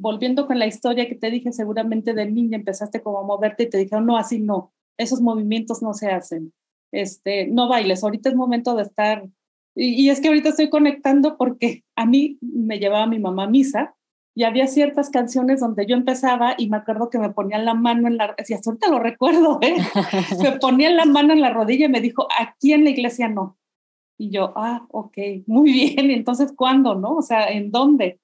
volviendo 0.00 0.46
con 0.46 0.58
la 0.58 0.66
historia 0.66 1.08
que 1.08 1.14
te 1.14 1.30
dije, 1.30 1.52
seguramente 1.52 2.14
de 2.14 2.30
niña 2.30 2.56
empezaste 2.56 3.02
como 3.02 3.20
a 3.20 3.24
moverte 3.24 3.64
y 3.64 3.70
te 3.70 3.78
dijeron, 3.78 4.06
no, 4.06 4.16
así 4.16 4.40
no, 4.40 4.72
esos 4.96 5.20
movimientos 5.20 5.82
no 5.82 5.94
se 5.94 6.08
hacen, 6.10 6.52
este, 6.92 7.46
no 7.46 7.68
bailes, 7.68 8.02
ahorita 8.02 8.30
es 8.30 8.34
momento 8.34 8.74
de 8.74 8.82
estar, 8.82 9.28
y, 9.74 10.02
y 10.02 10.10
es 10.10 10.20
que 10.20 10.28
ahorita 10.28 10.50
estoy 10.50 10.70
conectando 10.70 11.36
porque 11.36 11.84
a 11.96 12.06
mí 12.06 12.38
me 12.40 12.78
llevaba 12.78 13.06
mi 13.06 13.18
mamá 13.18 13.44
a 13.44 13.50
misa 13.50 13.94
y 14.34 14.44
había 14.44 14.66
ciertas 14.66 15.10
canciones 15.10 15.60
donde 15.60 15.86
yo 15.86 15.96
empezaba 15.96 16.54
y 16.56 16.68
me 16.68 16.76
acuerdo 16.76 17.10
que 17.10 17.18
me 17.18 17.30
ponían 17.30 17.64
la 17.64 17.74
mano 17.74 18.08
en 18.08 18.16
la, 18.16 18.34
hasta 18.38 18.70
ahorita 18.70 18.88
lo 18.88 18.98
recuerdo, 18.98 19.58
¿eh? 19.60 19.76
me 20.42 20.52
ponían 20.52 20.96
la 20.96 21.04
mano 21.04 21.32
en 21.32 21.40
la 21.40 21.50
rodilla 21.50 21.86
y 21.86 21.90
me 21.90 22.00
dijo, 22.00 22.28
aquí 22.38 22.72
en 22.72 22.84
la 22.84 22.90
iglesia 22.90 23.28
no. 23.28 23.58
Y 24.18 24.30
yo, 24.30 24.52
ah, 24.54 24.86
ok, 24.90 25.16
muy 25.46 25.72
bien, 25.72 26.10
entonces, 26.10 26.52
¿cuándo, 26.54 26.94
no? 26.94 27.16
O 27.16 27.22
sea, 27.22 27.48
¿en 27.48 27.70
dónde? 27.70 28.19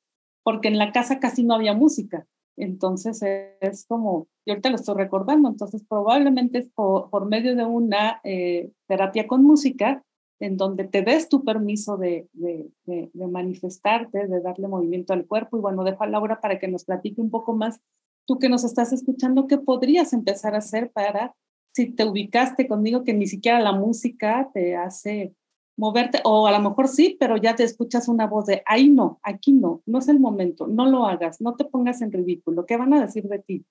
Porque 0.46 0.68
en 0.68 0.78
la 0.78 0.92
casa 0.92 1.18
casi 1.18 1.42
no 1.42 1.56
había 1.56 1.74
música. 1.74 2.24
Entonces 2.56 3.20
es 3.60 3.84
como, 3.88 4.28
y 4.44 4.52
ahorita 4.52 4.70
lo 4.70 4.76
estoy 4.76 4.94
recordando, 4.94 5.48
entonces 5.48 5.84
probablemente 5.88 6.58
es 6.58 6.68
por, 6.72 7.26
medio 7.26 7.56
de 7.56 7.64
una 7.64 8.20
eh, 8.22 8.70
terapia 8.86 9.26
con 9.26 9.42
música 9.42 10.04
en 10.38 10.56
donde 10.56 10.84
te 10.84 11.02
des 11.02 11.28
tu 11.28 11.42
permiso 11.44 11.96
de, 11.96 12.28
de, 12.32 12.70
de, 12.84 13.26
manifestarte, 13.26 14.28
de 14.28 14.40
darle 14.40 14.68
movimiento 14.68 15.14
al 15.14 15.26
cuerpo. 15.26 15.56
Y 15.56 15.62
bueno, 15.62 15.82
dejo 15.82 16.04
a 16.04 16.06
Laura 16.06 16.40
para 16.40 16.60
que 16.60 16.68
nos 16.68 16.84
platique 16.84 17.20
un 17.20 17.30
poco 17.30 17.52
más, 17.52 17.80
tú 18.24 18.38
que 18.38 18.48
nos 18.48 18.62
estás 18.62 18.92
escuchando, 18.92 19.48
¿qué 19.48 19.58
podrías 19.58 20.12
empezar 20.12 20.54
a 20.54 20.58
hacer 20.58 20.92
para, 20.92 21.34
si 21.74 21.90
te 21.90 22.04
ubicaste 22.04 22.68
conmigo, 22.68 23.02
que 23.02 23.14
ni 23.14 23.26
siquiera 23.26 23.58
la 23.58 23.72
música 23.72 24.48
te 24.54 24.76
hace 24.76 25.34
moverte, 25.76 26.20
o 26.24 26.46
a 26.46 26.52
lo 26.52 26.60
mejor 26.60 26.88
sí, 26.88 27.16
pero 27.20 27.36
ya 27.36 27.54
te 27.54 27.64
escuchas 27.64 28.08
una 28.08 28.26
voz 28.26 28.46
de, 28.46 28.62
ahí 28.66 28.88
no, 28.88 29.20
aquí 29.22 29.52
no, 29.52 29.82
no 29.86 29.98
es 29.98 30.08
el 30.08 30.18
momento, 30.18 30.66
no 30.66 30.86
lo 30.86 31.06
hagas, 31.06 31.40
no 31.40 31.54
te 31.54 31.64
pongas 31.64 32.00
en 32.02 32.12
ridículo, 32.12 32.64
¿qué 32.66 32.76
van 32.76 32.94
a 32.94 33.00
decir 33.00 33.24
de 33.24 33.38
ti? 33.38 33.64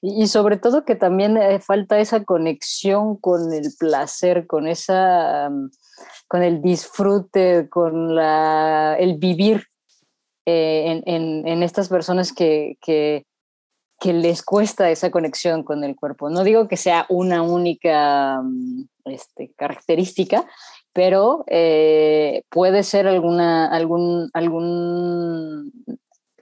Y, 0.00 0.28
sobre 0.28 0.58
todo 0.58 0.84
que 0.84 0.94
también 0.94 1.36
eh, 1.36 1.58
falta 1.58 1.98
esa 1.98 2.24
conexión 2.24 3.16
con 3.16 3.52
el 3.52 3.72
placer, 3.78 4.46
con 4.46 4.68
esa, 4.68 5.50
con 6.28 6.42
el 6.42 6.62
disfrute, 6.62 7.68
con 7.68 8.14
la, 8.14 8.96
el 8.96 9.18
vivir 9.18 9.64
eh, 10.46 11.02
en, 11.04 11.46
en, 11.48 11.62
estas 11.62 11.88
personas 11.88 12.32
que, 12.32 12.78
que, 12.80 13.26
que 14.00 14.12
les 14.12 14.42
cuesta 14.42 14.90
esa 14.90 15.10
conexión 15.10 15.64
con 15.64 15.82
el 15.82 15.96
cuerpo. 15.96 16.30
No 16.30 16.44
digo 16.44 16.68
que 16.68 16.76
sea 16.76 17.06
una 17.08 17.42
única 17.42 18.40
mm, 18.42 18.84
este, 19.06 19.52
característica, 19.56 20.46
pero 20.92 21.44
eh, 21.48 22.42
puede 22.48 22.82
ser 22.84 23.06
alguna, 23.06 23.66
algún, 23.66 24.30
algún, 24.32 25.72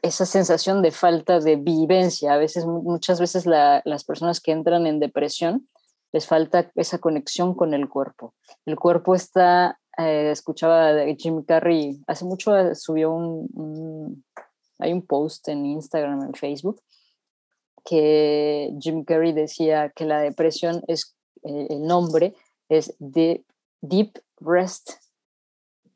esa 0.02 0.26
sensación 0.26 0.82
de 0.82 0.90
falta 0.90 1.40
de 1.40 1.56
vivencia. 1.56 2.34
A 2.34 2.36
veces, 2.36 2.66
muchas 2.66 3.20
veces 3.20 3.46
las 3.46 4.04
personas 4.04 4.40
que 4.40 4.52
entran 4.52 4.86
en 4.86 5.00
depresión 5.00 5.66
les 6.12 6.26
falta 6.26 6.70
esa 6.74 6.98
conexión 6.98 7.54
con 7.54 7.74
el 7.74 7.88
cuerpo. 7.88 8.34
El 8.64 8.76
cuerpo 8.76 9.14
está, 9.14 9.78
eh, 9.98 10.30
escuchaba 10.30 10.92
Jim 11.18 11.42
Carrey, 11.42 12.00
hace 12.06 12.24
mucho 12.24 12.52
subió 12.74 13.12
un, 13.12 14.24
hay 14.78 14.92
un 14.92 15.04
post 15.06 15.48
en 15.48 15.66
Instagram, 15.66 16.22
en 16.22 16.34
Facebook, 16.34 16.80
que 17.86 18.74
Jim 18.80 19.04
Carrey 19.04 19.32
decía 19.32 19.90
que 19.94 20.04
la 20.04 20.20
depresión 20.20 20.82
es 20.88 21.16
eh, 21.44 21.68
el 21.70 21.82
nombre 21.82 22.34
es 22.68 22.94
Deep 22.98 24.20
Rest. 24.40 24.90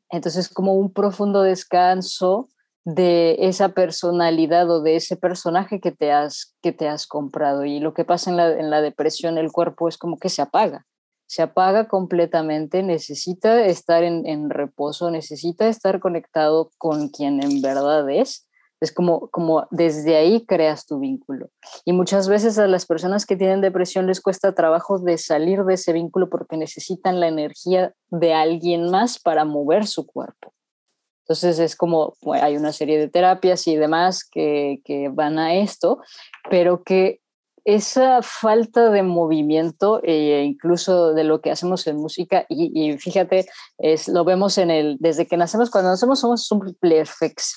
Entonces, 0.09 0.49
como 0.49 0.75
un 0.75 0.91
profundo 0.91 1.41
descanso 1.41 2.49
de 2.83 3.35
esa 3.39 3.69
personalidad 3.69 4.69
o 4.69 4.81
de 4.81 4.95
ese 4.95 5.15
personaje 5.15 5.79
que 5.79 5.91
te 5.91 6.11
has, 6.11 6.55
que 6.61 6.71
te 6.71 6.87
has 6.87 7.05
comprado. 7.05 7.65
Y 7.65 7.79
lo 7.79 7.93
que 7.93 8.05
pasa 8.05 8.31
en 8.31 8.37
la, 8.37 8.49
en 8.51 8.69
la 8.69 8.81
depresión, 8.81 9.37
el 9.37 9.51
cuerpo 9.51 9.87
es 9.87 9.97
como 9.97 10.17
que 10.17 10.29
se 10.29 10.41
apaga, 10.41 10.87
se 11.27 11.43
apaga 11.43 11.87
completamente, 11.87 12.81
necesita 12.83 13.63
estar 13.65 14.03
en, 14.03 14.25
en 14.25 14.49
reposo, 14.49 15.11
necesita 15.11 15.67
estar 15.67 15.99
conectado 15.99 16.71
con 16.77 17.09
quien 17.09 17.43
en 17.43 17.61
verdad 17.61 18.09
es 18.09 18.47
es 18.81 18.91
como, 18.91 19.29
como 19.29 19.67
desde 19.69 20.17
ahí 20.17 20.43
creas 20.45 20.87
tu 20.87 20.99
vínculo. 20.99 21.49
Y 21.85 21.93
muchas 21.93 22.27
veces 22.27 22.57
a 22.57 22.67
las 22.67 22.87
personas 22.87 23.25
que 23.27 23.37
tienen 23.37 23.61
depresión 23.61 24.07
les 24.07 24.21
cuesta 24.21 24.53
trabajo 24.55 24.97
de 24.97 25.19
salir 25.19 25.63
de 25.63 25.75
ese 25.75 25.93
vínculo 25.93 26.29
porque 26.29 26.57
necesitan 26.57 27.19
la 27.19 27.27
energía 27.27 27.93
de 28.09 28.33
alguien 28.33 28.89
más 28.89 29.19
para 29.19 29.45
mover 29.45 29.85
su 29.85 30.07
cuerpo. 30.07 30.53
Entonces 31.23 31.59
es 31.59 31.75
como, 31.75 32.15
hay 32.33 32.57
una 32.57 32.73
serie 32.73 32.97
de 32.97 33.07
terapias 33.07 33.67
y 33.67 33.75
demás 33.75 34.27
que, 34.27 34.81
que 34.83 35.09
van 35.09 35.37
a 35.37 35.53
esto, 35.53 35.99
pero 36.49 36.83
que 36.83 37.21
esa 37.63 38.21
falta 38.23 38.89
de 38.89 39.03
movimiento, 39.03 40.01
e 40.03 40.43
incluso 40.43 41.13
de 41.13 41.23
lo 41.23 41.41
que 41.41 41.51
hacemos 41.51 41.85
en 41.87 41.97
música, 41.97 42.45
y, 42.49 42.97
fíjate, 42.97 43.47
es, 43.77 44.07
lo 44.07 44.23
vemos 44.23 44.57
en 44.57 44.71
el, 44.71 44.97
desde 44.99 45.27
que 45.27 45.37
nacemos, 45.37 45.69
cuando 45.69 45.91
nacemos 45.91 46.19
somos 46.19 46.49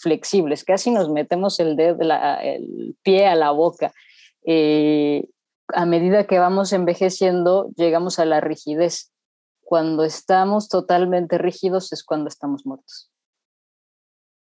flexibles, 0.02 0.64
casi 0.64 0.90
nos 0.90 1.08
metemos 1.10 1.58
el, 1.60 1.76
dedo, 1.76 1.98
el 2.42 2.96
pie 3.02 3.26
a 3.26 3.34
la 3.34 3.50
boca. 3.50 3.92
Eh, 4.44 5.26
a 5.68 5.86
medida 5.86 6.26
que 6.26 6.38
vamos 6.38 6.72
envejeciendo, 6.72 7.70
llegamos 7.76 8.18
a 8.18 8.26
la 8.26 8.40
rigidez. 8.40 9.10
Cuando 9.62 10.04
estamos 10.04 10.68
totalmente 10.68 11.38
rígidos 11.38 11.92
es 11.94 12.04
cuando 12.04 12.28
estamos 12.28 12.66
muertos. 12.66 13.10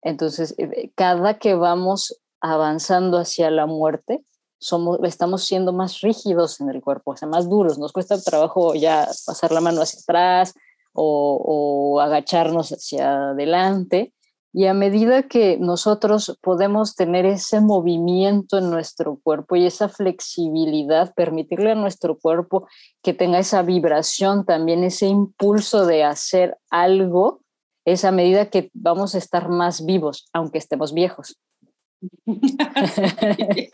Entonces, 0.03 0.55
eh, 0.59 0.93
cada 0.95 1.39
que 1.39 1.55
vamos 1.55 2.21
avanzando 2.41 3.19
hacia 3.19 3.51
la 3.51 3.65
muerte, 3.65 4.23
somos, 4.59 4.99
estamos 5.05 5.45
siendo 5.45 5.73
más 5.73 6.01
rígidos 6.01 6.61
en 6.61 6.71
el 6.71 6.81
cuerpo, 6.81 7.13
o 7.13 7.17
sea, 7.17 7.29
más 7.29 7.49
duros, 7.49 7.79
nos 7.79 7.93
cuesta 7.93 8.21
trabajo 8.21 8.75
ya 8.75 9.09
pasar 9.27 9.53
la 9.53 9.61
mano 9.61 9.83
hacia 9.83 10.01
atrás 10.01 10.55
o, 10.93 11.41
o 11.45 12.01
agacharnos 12.01 12.71
hacia 12.71 13.31
adelante. 13.31 14.13
Y 14.53 14.65
a 14.65 14.73
medida 14.73 15.25
que 15.25 15.59
nosotros 15.59 16.39
podemos 16.41 16.95
tener 16.95 17.27
ese 17.27 17.61
movimiento 17.61 18.57
en 18.57 18.71
nuestro 18.71 19.21
cuerpo 19.23 19.55
y 19.55 19.67
esa 19.67 19.91
flexibilidad, 19.91 21.13
permitirle 21.15 21.73
a 21.73 21.75
nuestro 21.75 22.19
cuerpo 22.19 22.67
que 23.03 23.13
tenga 23.13 23.39
esa 23.39 23.61
vibración, 23.61 24.47
también 24.47 24.83
ese 24.83 25.09
impulso 25.09 25.85
de 25.85 26.05
hacer 26.05 26.57
algo, 26.71 27.43
es 27.85 28.07
a 28.07 28.13
medida 28.13 28.49
que 28.49 28.71
vamos 28.73 29.15
a 29.15 29.19
estar 29.19 29.51
más 29.51 29.85
vivos, 29.85 30.27
aunque 30.33 30.57
estemos 30.57 30.95
viejos. 30.95 31.37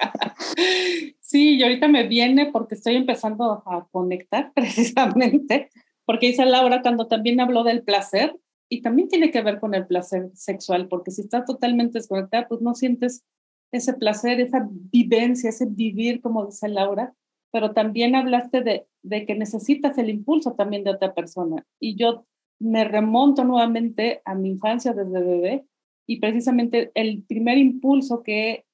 sí, 1.20 1.56
y 1.56 1.62
ahorita 1.62 1.88
me 1.88 2.06
viene 2.06 2.50
porque 2.52 2.74
estoy 2.74 2.96
empezando 2.96 3.62
a 3.66 3.88
conectar 3.90 4.52
precisamente, 4.54 5.70
porque 6.04 6.28
dice 6.28 6.44
Laura 6.44 6.82
cuando 6.82 7.08
también 7.08 7.40
habló 7.40 7.64
del 7.64 7.82
placer, 7.82 8.36
y 8.72 8.80
también 8.80 9.08
tiene 9.08 9.30
que 9.30 9.42
ver 9.42 9.60
con 9.60 9.74
el 9.74 9.86
placer 9.86 10.30
sexual, 10.32 10.88
porque 10.88 11.10
si 11.10 11.20
estás 11.20 11.44
totalmente 11.44 11.98
desconectada, 11.98 12.48
pues 12.48 12.62
no 12.62 12.74
sientes 12.74 13.22
ese 13.70 13.92
placer, 13.92 14.40
esa 14.40 14.66
vivencia, 14.70 15.50
ese 15.50 15.66
vivir, 15.66 16.22
como 16.22 16.46
dice 16.46 16.70
Laura, 16.70 17.14
pero 17.52 17.74
también 17.74 18.14
hablaste 18.14 18.62
de, 18.62 18.86
de 19.02 19.26
que 19.26 19.34
necesitas 19.34 19.98
el 19.98 20.08
impulso 20.08 20.54
también 20.54 20.84
de 20.84 20.90
otra 20.90 21.12
persona. 21.12 21.66
Y 21.78 21.96
yo 21.96 22.24
me 22.58 22.84
remonto 22.84 23.44
nuevamente 23.44 24.22
a 24.24 24.34
mi 24.34 24.48
infancia 24.48 24.94
desde 24.94 25.20
bebé 25.20 25.66
y 26.06 26.20
precisamente 26.20 26.90
el 26.94 27.22
primer 27.22 27.58
impulso 27.58 28.22
que 28.22 28.64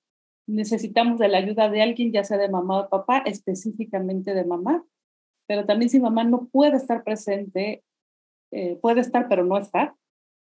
necesitamos 0.46 1.18
de 1.18 1.28
la 1.28 1.38
ayuda 1.38 1.68
de 1.68 1.82
alguien, 1.82 2.12
ya 2.12 2.24
sea 2.24 2.38
de 2.38 2.48
mamá 2.48 2.80
o 2.80 2.88
papá, 2.88 3.18
específicamente 3.26 4.34
de 4.34 4.44
mamá, 4.44 4.84
pero 5.46 5.66
también 5.66 5.90
si 5.90 6.00
mamá 6.00 6.24
no 6.24 6.46
puede 6.46 6.76
estar 6.76 7.04
presente 7.04 7.82
eh, 8.50 8.76
puede 8.80 9.00
estar, 9.00 9.28
pero 9.28 9.44
no 9.44 9.58
está, 9.58 9.96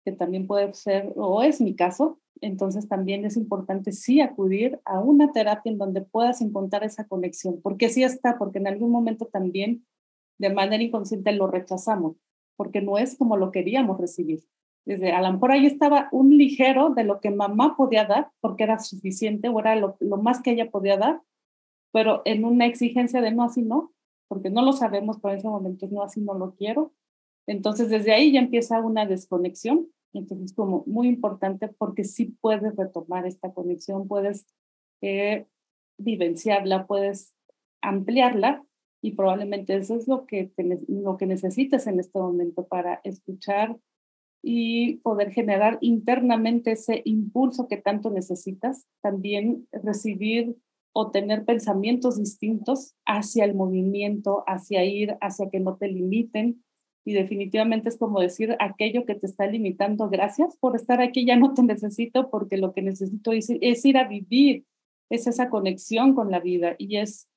que 0.03 0.11
también 0.11 0.45
puede 0.45 0.73
ser, 0.73 1.13
o 1.15 1.41
es 1.41 1.61
mi 1.61 1.75
caso, 1.75 2.19
entonces 2.41 2.89
también 2.89 3.23
es 3.23 3.37
importante 3.37 3.93
sí 3.93 4.19
acudir 4.19 4.81
a 4.83 4.99
una 4.99 5.31
terapia 5.31 5.71
en 5.71 5.77
donde 5.77 6.01
puedas 6.01 6.41
encontrar 6.41 6.83
esa 6.83 7.07
conexión, 7.07 7.61
porque 7.61 7.89
sí 7.89 8.03
está, 8.03 8.37
porque 8.37 8.59
en 8.59 8.67
algún 8.67 8.91
momento 8.91 9.27
también 9.27 9.85
de 10.37 10.53
manera 10.53 10.83
inconsciente 10.83 11.31
lo 11.31 11.47
rechazamos, 11.47 12.17
porque 12.57 12.81
no 12.81 12.97
es 12.97 13.17
como 13.17 13.37
lo 13.37 13.51
queríamos 13.51 13.99
recibir. 13.99 14.43
Desde, 14.85 15.11
a 15.11 15.21
lo 15.21 15.33
mejor 15.33 15.51
ahí 15.51 15.65
estaba 15.65 16.09
un 16.11 16.37
ligero 16.37 16.89
de 16.89 17.03
lo 17.03 17.19
que 17.19 17.31
mamá 17.31 17.75
podía 17.77 18.05
dar, 18.05 18.31
porque 18.41 18.63
era 18.63 18.79
suficiente 18.79 19.49
o 19.49 19.59
era 19.59 19.75
lo, 19.75 19.97
más 20.21 20.41
que 20.41 20.51
ella 20.51 20.69
podía 20.69 20.97
dar, 20.97 21.21
pero 21.91 22.21
en 22.25 22.43
una 22.43 22.65
exigencia 22.65 23.21
de 23.21 23.31
no 23.31 23.43
así 23.43 23.61
no, 23.61 23.93
porque 24.27 24.49
no 24.49 24.61
lo 24.61 24.73
sabemos, 24.73 25.19
pero 25.21 25.35
ese 25.35 25.47
momento 25.47 25.87
no 25.89 26.03
así 26.03 26.19
no 26.21 26.33
lo 26.33 26.55
quiero, 26.55 26.93
entonces, 27.47 27.89
desde 27.89 28.13
ahí 28.13 28.31
ya 28.31 28.39
empieza 28.39 28.79
una 28.79 29.05
desconexión. 29.05 29.89
Entonces, 30.13 30.53
como 30.53 30.83
muy 30.85 31.07
importante 31.07 31.67
porque 31.67 32.03
sí 32.03 32.37
puedes 32.39 32.75
retomar 32.75 33.25
esta 33.25 33.51
conexión, 33.51 34.07
puedes 34.07 34.45
eh, 35.01 35.47
vivenciarla, 35.97 36.85
puedes 36.85 37.33
ampliarla 37.81 38.63
y 39.01 39.13
probablemente 39.13 39.75
eso 39.75 39.95
es 39.95 40.07
lo 40.07 40.25
que, 40.25 40.51
lo 40.87 41.17
que 41.17 41.25
necesites 41.25 41.87
en 41.87 41.99
este 41.99 42.19
momento 42.19 42.65
para 42.67 43.01
escuchar 43.03 43.77
y 44.43 44.97
poder 44.97 45.31
generar 45.31 45.77
internamente 45.81 46.73
ese 46.73 47.01
impulso 47.05 47.67
que 47.67 47.77
tanto 47.77 48.11
necesitas, 48.11 48.85
también 49.01 49.67
recibir 49.71 50.57
o 50.93 51.09
tener 51.09 51.45
pensamientos 51.45 52.17
distintos 52.17 52.93
hacia 53.05 53.45
el 53.45 53.55
movimiento, 53.55 54.43
hacia 54.45 54.85
ir, 54.85 55.17
hacia 55.21 55.49
que 55.49 55.59
no 55.59 55.77
te 55.77 55.87
limiten, 55.87 56.63
y 57.05 57.13
definitivamente 57.13 57.89
es 57.89 57.97
como 57.97 58.19
decir 58.19 58.55
aquello 58.59 59.05
que 59.05 59.15
te 59.15 59.27
está 59.27 59.47
limitando, 59.47 60.09
gracias 60.09 60.55
por 60.57 60.75
estar 60.75 61.01
aquí, 61.01 61.25
ya 61.25 61.35
no 61.35 61.53
te 61.53 61.63
necesito 61.63 62.29
porque 62.29 62.57
lo 62.57 62.73
que 62.73 62.81
necesito 62.81 63.33
es, 63.33 63.49
ir 63.49 63.97
a 63.97 64.07
vivir, 64.07 64.65
es 65.09 65.27
esa 65.27 65.49
conexión 65.49 66.15
con 66.15 66.31
la 66.31 66.39
vida. 66.39 66.75
Y 66.77 66.97
es, 66.97 67.27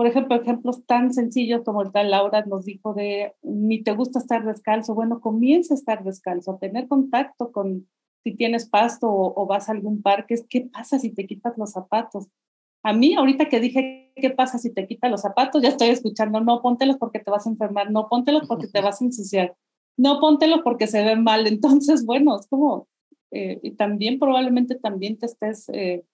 por 0.00 0.06
ejemplo, 0.06 0.34
ejemplos 0.34 0.86
tan 0.86 1.12
sencillos 1.12 1.60
como 1.62 1.82
el 1.82 1.92
tal 1.92 2.10
Laura 2.10 2.42
nos 2.46 2.64
dijo 2.64 2.94
de, 2.94 3.34
ni 3.42 3.82
te 3.82 3.92
gusta 3.92 4.18
estar 4.18 4.42
descalzo, 4.46 4.94
bueno, 4.94 5.20
comienza 5.20 5.74
a 5.74 5.76
estar 5.76 6.02
descalzo, 6.02 6.52
a 6.52 6.58
tener 6.58 6.88
contacto 6.88 7.52
con 7.52 7.86
si 8.24 8.34
tienes 8.34 8.66
pasto 8.66 9.10
o, 9.10 9.34
o 9.36 9.46
vas 9.46 9.68
a 9.68 9.72
algún 9.72 10.00
parque, 10.00 10.36
¿qué 10.48 10.70
pasa 10.72 10.98
si 10.98 11.10
te 11.12 11.26
quitas 11.26 11.52
los 11.58 11.72
zapatos? 11.72 12.28
A 12.82 12.94
mí, 12.94 13.12
ahorita 13.12 13.50
que 13.50 13.60
dije, 13.60 14.14
¿qué 14.16 14.30
pasa 14.30 14.56
si 14.56 14.72
te 14.72 14.86
quitas 14.86 15.10
los 15.10 15.20
zapatos? 15.20 15.60
Ya 15.60 15.68
estoy 15.68 15.88
escuchando, 15.88 16.40
no, 16.40 16.62
póntelos 16.62 16.96
porque 16.96 17.18
te 17.18 17.30
vas 17.30 17.46
a 17.46 17.50
enfermar, 17.50 17.90
no, 17.90 18.08
póntelos 18.08 18.48
porque 18.48 18.68
te 18.68 18.80
vas 18.80 19.02
a 19.02 19.04
ensuciar, 19.04 19.54
no, 19.98 20.18
póntelos 20.18 20.62
porque 20.64 20.86
se 20.86 21.04
ven 21.04 21.22
mal. 21.24 21.46
Entonces, 21.46 22.06
bueno, 22.06 22.40
es 22.40 22.46
como, 22.46 22.88
eh, 23.32 23.60
y 23.62 23.72
también 23.72 24.18
probablemente 24.18 24.76
también 24.76 25.18
te 25.18 25.26
estés 25.26 25.68
eh, 25.74 26.06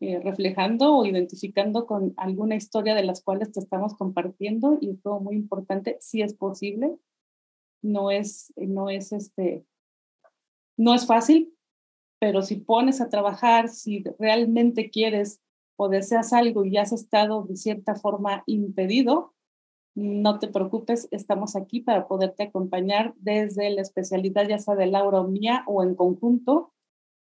eh, 0.00 0.20
reflejando 0.20 0.96
o 0.96 1.06
identificando 1.06 1.86
con 1.86 2.14
alguna 2.16 2.56
historia 2.56 2.94
de 2.94 3.04
las 3.04 3.22
cuales 3.22 3.52
te 3.52 3.60
estamos 3.60 3.94
compartiendo 3.94 4.78
y 4.80 4.90
es 4.90 5.02
todo 5.02 5.20
muy 5.20 5.36
importante, 5.36 5.96
si 6.00 6.22
es 6.22 6.34
posible, 6.34 6.96
no 7.82 8.10
es, 8.10 8.52
no 8.56 8.90
es 8.90 9.12
este, 9.12 9.64
no 10.76 10.94
es 10.94 11.06
fácil, 11.06 11.54
pero 12.18 12.42
si 12.42 12.56
pones 12.56 13.00
a 13.00 13.08
trabajar, 13.08 13.68
si 13.68 14.02
realmente 14.18 14.90
quieres 14.90 15.40
o 15.76 15.88
deseas 15.88 16.32
algo 16.32 16.64
y 16.64 16.76
has 16.76 16.92
estado 16.92 17.44
de 17.44 17.56
cierta 17.56 17.94
forma 17.94 18.42
impedido, 18.46 19.34
no 19.94 20.38
te 20.38 20.48
preocupes, 20.48 21.06
estamos 21.12 21.54
aquí 21.54 21.80
para 21.80 22.08
poderte 22.08 22.42
acompañar 22.42 23.14
desde 23.18 23.70
la 23.70 23.82
especialidad 23.82 24.48
ya 24.48 24.58
sea 24.58 24.74
de 24.74 24.86
Laura 24.86 25.20
o 25.20 25.28
mía 25.28 25.62
o 25.66 25.84
en 25.84 25.94
conjunto, 25.94 26.72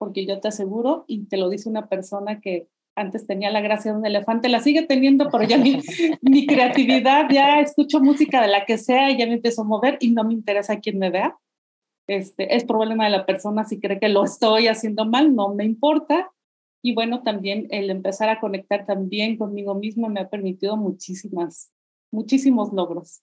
porque 0.03 0.25
yo 0.25 0.41
te 0.41 0.49
aseguro, 0.49 1.05
y 1.07 1.27
te 1.27 1.37
lo 1.37 1.47
dice 1.47 1.69
una 1.69 1.87
persona 1.87 2.41
que 2.41 2.67
antes 2.93 3.25
tenía 3.25 3.51
la 3.51 3.61
gracia 3.61 3.93
de 3.93 3.99
un 3.99 4.05
elefante, 4.05 4.49
la 4.49 4.59
sigue 4.59 4.81
teniendo, 4.83 5.29
pero 5.31 5.45
ya 5.45 5.57
mi, 5.57 5.79
mi 6.21 6.45
creatividad, 6.45 7.29
ya 7.31 7.61
escucho 7.61 8.01
música 8.01 8.41
de 8.41 8.49
la 8.49 8.65
que 8.65 8.77
sea 8.77 9.09
y 9.09 9.17
ya 9.17 9.25
me 9.25 9.35
empiezo 9.35 9.61
a 9.61 9.65
mover 9.65 9.97
y 10.01 10.11
no 10.11 10.25
me 10.25 10.33
interesa 10.33 10.81
quién 10.81 10.99
me 10.99 11.09
vea. 11.09 11.37
Este, 12.05 12.53
es 12.53 12.65
problema 12.65 13.05
de 13.05 13.11
la 13.11 13.25
persona 13.25 13.63
si 13.63 13.79
cree 13.79 13.97
que 13.97 14.09
lo 14.09 14.25
estoy 14.25 14.67
haciendo 14.67 15.05
mal, 15.05 15.33
no 15.33 15.55
me 15.55 15.63
importa, 15.63 16.33
y 16.81 16.93
bueno, 16.93 17.23
también 17.23 17.67
el 17.69 17.89
empezar 17.89 18.27
a 18.27 18.41
conectar 18.41 18.85
también 18.85 19.37
conmigo 19.37 19.73
mismo 19.73 20.09
me 20.09 20.19
ha 20.19 20.29
permitido 20.29 20.75
muchísimas, 20.75 21.71
muchísimos 22.11 22.73
logros. 22.73 23.21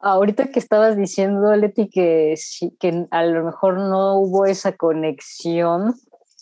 Ahorita 0.00 0.46
que 0.52 0.58
estabas 0.58 0.96
diciendo, 0.96 1.54
Leti, 1.56 1.88
que, 1.88 2.34
que 2.78 3.06
a 3.10 3.22
lo 3.24 3.44
mejor 3.44 3.78
no 3.78 4.18
hubo 4.18 4.46
esa 4.46 4.76
conexión, 4.76 5.94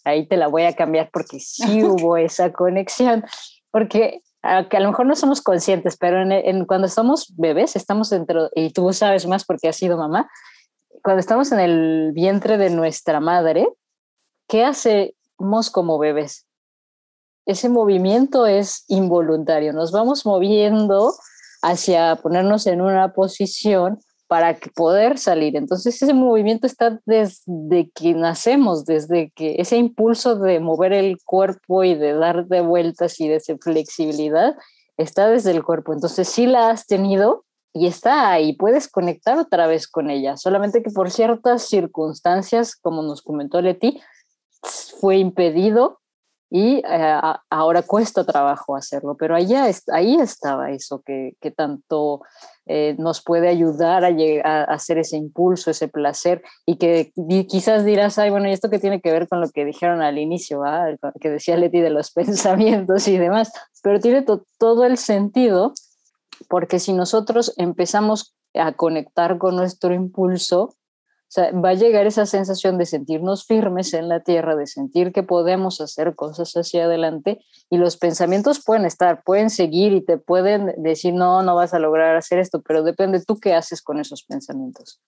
ahí 0.05 0.27
te 0.27 0.37
la 0.37 0.49
voy 0.49 0.64
a 0.64 0.75
cambiar 0.75 1.11
porque 1.12 1.40
sí 1.40 1.83
hubo 1.85 2.16
esa 2.16 2.53
conexión, 2.53 3.25
porque 3.71 4.23
que 4.71 4.77
a 4.77 4.81
lo 4.81 4.90
mejor 4.90 5.07
no 5.07 5.16
somos 5.16 5.42
conscientes, 5.42 5.97
pero 5.97 6.23
en, 6.23 6.66
cuando 6.66 6.87
somos 6.87 7.35
bebés, 7.37 7.75
estamos 7.75 8.11
dentro, 8.11 8.49
y 8.55 8.71
tú 8.71 8.92
sabes 8.92 9.27
más 9.27 9.45
porque 9.45 9.69
has 9.69 9.77
sido 9.77 9.97
mamá, 9.97 10.31
cuando 11.03 11.21
estamos 11.21 11.51
en 11.51 11.61
el 11.61 12.12
vientre 12.12 12.57
de 12.57 12.71
nuestra 12.71 13.19
madre, 13.19 13.66
¿qué 14.47 14.64
hace 14.64 15.16
como 15.73 15.99
bebés. 15.99 16.47
Ese 17.45 17.69
movimiento 17.69 18.47
es 18.47 18.85
involuntario, 18.88 19.73
nos 19.73 19.92
vamos 19.92 20.27
moviendo 20.27 21.12
hacia 21.66 22.16
ponernos 22.16 22.66
en 22.66 22.81
una 22.81 23.12
posición 23.12 23.98
para 24.29 24.59
poder 24.74 25.18
salir. 25.18 25.57
Entonces 25.57 26.00
ese 26.00 26.14
movimiento 26.14 26.66
está 26.66 27.00
desde 27.07 27.90
que 27.94 28.14
nacemos, 28.14 28.85
desde 28.85 29.31
que 29.35 29.57
ese 29.59 29.76
impulso 29.76 30.37
de 30.37 30.61
mover 30.61 30.92
el 30.92 31.18
cuerpo 31.24 31.85
y 31.85 31.94
de 31.94 32.12
dar 32.12 32.46
de 32.46 32.61
vueltas 32.61 33.20
y 33.20 33.29
de 33.29 33.40
flexibilidad 33.61 34.57
está 34.96 35.29
desde 35.29 35.50
el 35.50 35.64
cuerpo. 35.64 35.92
Entonces 35.92 36.29
sí 36.29 36.46
la 36.46 36.70
has 36.70 36.87
tenido 36.87 37.44
y 37.72 37.87
está 37.87 38.31
ahí, 38.31 38.55
puedes 38.55 38.88
conectar 38.88 39.38
otra 39.38 39.66
vez 39.66 39.87
con 39.87 40.09
ella, 40.09 40.38
solamente 40.38 40.83
que 40.83 40.90
por 40.90 41.11
ciertas 41.11 41.68
circunstancias, 41.68 42.74
como 42.74 43.02
nos 43.02 43.20
comentó 43.20 43.61
Leti, 43.61 44.00
fue 44.98 45.18
impedido 45.18 46.00
y 46.51 46.77
eh, 46.79 47.21
ahora 47.51 47.83
cuesta 47.83 48.25
trabajo 48.25 48.77
hacerlo, 48.77 49.17
pero 49.19 49.35
allá 49.35 49.69
ahí 49.93 50.15
estaba 50.15 50.71
eso 50.71 51.03
que, 51.05 51.33
que 51.41 51.51
tanto 51.51 52.23
eh, 52.67 52.95
nos 52.99 53.23
puede 53.23 53.49
ayudar 53.49 54.05
a, 54.05 54.11
a, 54.45 54.65
hacer 54.65 54.99
ese 54.99 55.17
impulso, 55.17 55.71
ese 55.71 55.89
placer 55.89 56.43
y 56.65 56.77
que 56.77 57.13
quizás 57.49 57.85
dirás, 57.85 58.19
ay, 58.19 58.31
bueno, 58.31 58.49
¿y 58.49 58.53
esto 58.53 58.71
que 58.71 58.79
tiene 58.79 59.01
que 59.01 59.11
ver 59.11 59.29
con 59.29 59.41
lo 59.41 59.51
que 59.51 59.65
dijeron 59.65 60.03
al 60.03 60.19
inicio, 60.19 60.63
que 61.21 61.31
decía 61.31 61.57
Leti 61.57 61.81
de 61.81 61.91
los 61.91 62.11
pensamientos 62.13 63.09
y 63.09 63.19
demás? 63.19 63.53
Pero 63.83 63.99
tiene 64.01 64.25
todo 64.59 64.85
el 64.85 64.99
sentido 64.99 65.73
porque 66.49 66.79
si 66.79 66.93
nosotros 66.93 67.55
empezamos 67.57 68.37
a 68.55 68.73
conectar 68.73 69.39
con 69.39 69.57
nuestro 69.57 69.95
impulso, 69.95 70.75
O 71.29 71.33
sea, 71.37 71.51
va 71.51 71.71
a 71.71 71.75
llegar 71.75 72.07
esa 72.07 72.25
sensación 72.25 72.79
de 72.79 72.87
sentirnos 72.87 73.47
firmes 73.47 73.93
en 73.95 74.09
la 74.09 74.21
tierra, 74.21 74.55
de 74.55 74.69
sentir 74.69 75.12
que 75.12 75.25
podemos 75.25 75.81
hacer 75.81 76.15
cosas 76.15 76.53
hacia 76.55 76.85
adelante 76.85 77.41
y 77.69 77.79
los 77.79 77.97
pensamientos 77.97 78.62
pueden 78.65 78.85
estar, 78.85 79.25
pueden 79.25 79.51
seguir 79.51 79.93
y 79.93 80.03
te 80.03 80.19
pueden 80.19 80.73
decir, 80.81 81.15
no, 81.15 81.43
no 81.43 81.57
vas 81.57 81.75
a 81.75 81.81
lograr 81.81 82.15
hacer 82.15 82.39
esto, 82.39 82.62
pero 82.62 82.85
depende 82.85 83.25
tú 83.25 83.41
qué 83.41 83.55
haces 83.55 83.83
con 83.83 83.99
esos 83.99 84.23
pensamientos. 84.23 85.01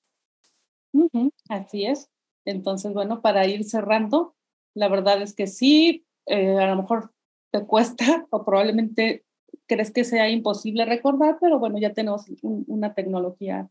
así 1.48 1.87
es. 1.87 2.11
Entonces, 2.44 2.92
bueno, 2.92 3.22
para 3.22 3.46
ir 3.46 3.62
cerrando, 3.62 4.35
la 4.74 4.88
verdad 4.88 5.22
es 5.22 5.35
que 5.35 5.46
sí, 5.46 6.04
eh, 6.26 6.59
a 6.59 6.66
lo 6.66 6.83
mejor 6.83 7.12
te 7.52 7.64
cuesta 7.64 8.26
o 8.31 8.44
probablemente 8.44 9.24
crees 9.66 9.92
que 9.92 10.02
sea 10.02 10.28
imposible 10.28 10.85
recordar, 10.85 11.38
pero 11.40 11.61
bueno, 11.61 11.78
ya 11.78 11.92
tenemos 11.92 12.24
una 12.42 12.94
tecnología 12.94 13.70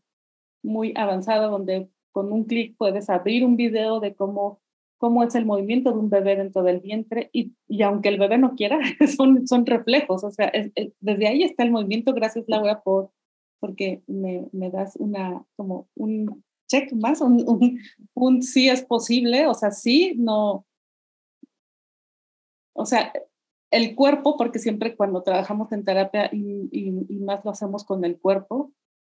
muy 0.62 0.94
avanzada 0.96 1.48
donde 1.48 1.90
con 2.18 2.32
un 2.32 2.42
clic 2.46 2.76
puedes 2.76 3.08
abrir 3.10 3.44
un 3.44 3.54
video 3.54 4.00
de 4.00 4.16
cómo, 4.16 4.60
cómo 4.96 5.22
es 5.22 5.36
el 5.36 5.46
movimiento 5.46 5.92
de 5.92 5.98
un 6.00 6.10
bebé 6.10 6.34
dentro 6.34 6.64
del 6.64 6.80
vientre 6.80 7.30
y, 7.32 7.52
y 7.68 7.82
aunque 7.82 8.08
el 8.08 8.18
bebé 8.18 8.38
no 8.38 8.56
quiera, 8.56 8.80
son, 9.16 9.46
son 9.46 9.64
reflejos, 9.64 10.24
o 10.24 10.30
sea, 10.32 10.50
desde 10.98 11.28
ahí 11.28 11.44
está 11.44 11.62
el 11.62 11.70
movimiento, 11.70 12.12
gracias 12.14 12.44
Laura 12.48 12.80
por 12.82 13.12
porque 13.60 14.02
me, 14.08 14.48
me 14.50 14.68
das 14.68 14.96
una, 14.96 15.44
como 15.54 15.88
un 15.94 16.42
check 16.68 16.92
más, 16.92 17.20
un, 17.20 17.78
un, 18.14 18.42
sí 18.42 18.68
es 18.68 18.82
posible, 18.82 19.46
o 19.46 19.54
sea, 19.54 19.70
sí, 19.70 20.14
no, 20.16 20.66
o 22.72 22.84
sea, 22.84 23.12
el 23.70 23.94
cuerpo, 23.94 24.36
porque 24.36 24.58
siempre 24.58 24.96
cuando 24.96 25.22
trabajamos 25.22 25.70
en 25.70 25.84
terapia 25.84 26.30
y, 26.32 26.68
y, 26.72 27.18
más 27.20 27.44
lo 27.44 27.52
hacemos 27.52 27.84
con 27.84 28.04
el 28.04 28.18
cuerpo, 28.18 28.72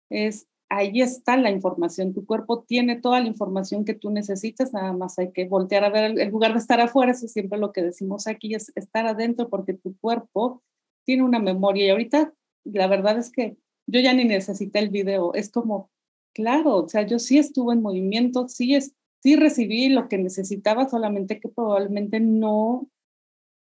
es 0.10 0.50
ahí 0.70 1.02
está 1.02 1.36
la 1.36 1.50
información. 1.50 2.14
Tu 2.14 2.26
cuerpo 2.26 2.64
tiene 2.64 3.00
toda 3.00 3.20
la 3.20 3.28
información 3.28 3.86
que 3.86 3.96
tú 3.96 4.12
necesitas, 4.12 4.72
nada 4.72 4.94
más 4.94 5.18
hay 5.20 5.32
que 5.32 5.48
voltear 5.48 5.84
a 5.84 5.90
ver, 5.90 6.20
en 6.20 6.32
lugar 6.32 6.54
de 6.54 6.60
estar 6.60 6.80
afuera, 6.80 7.12
eso 7.12 7.28
siempre 7.28 7.60
lo 7.60 7.74
que 7.74 7.82
decimos 7.82 8.28
aquí 8.28 8.54
es 8.54 8.72
estar 8.76 9.06
adentro 9.08 9.50
porque 9.50 9.74
tu 9.74 9.98
cuerpo 9.98 10.64
tiene 11.06 11.24
una 11.24 11.40
memoria. 11.40 11.88
Y 11.88 11.90
ahorita 11.90 12.34
la 12.66 12.88
verdad 12.88 13.18
es 13.18 13.32
que 13.32 13.58
yo 13.88 14.00
ya 14.00 14.14
ni 14.14 14.26
necesité 14.26 14.80
el 14.80 14.90
video, 14.90 15.34
es 15.34 15.50
como, 15.50 15.90
claro, 16.34 16.84
o 16.84 16.90
sea, 16.90 17.06
yo 17.06 17.18
sí 17.18 17.40
estuve 17.40 17.74
en 17.74 17.82
movimiento, 17.82 18.48
sí, 18.48 18.76
es, 18.76 18.94
sí 19.24 19.36
recibí 19.36 19.90
lo 19.90 20.08
que 20.08 20.20
necesitaba, 20.20 20.88
solamente 20.88 21.40
que 21.40 21.50
probablemente 21.50 22.20
no 22.20 22.88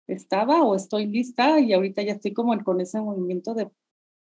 estaba 0.09 0.65
o 0.65 0.75
estoy 0.75 1.07
lista 1.07 1.61
y 1.61 1.73
ahorita 1.73 2.03
ya 2.03 2.15
estoy 2.15 2.33
como 2.33 2.59
con 2.65 2.81
ese 2.81 3.01
movimiento 3.01 3.55
de, 3.55 3.71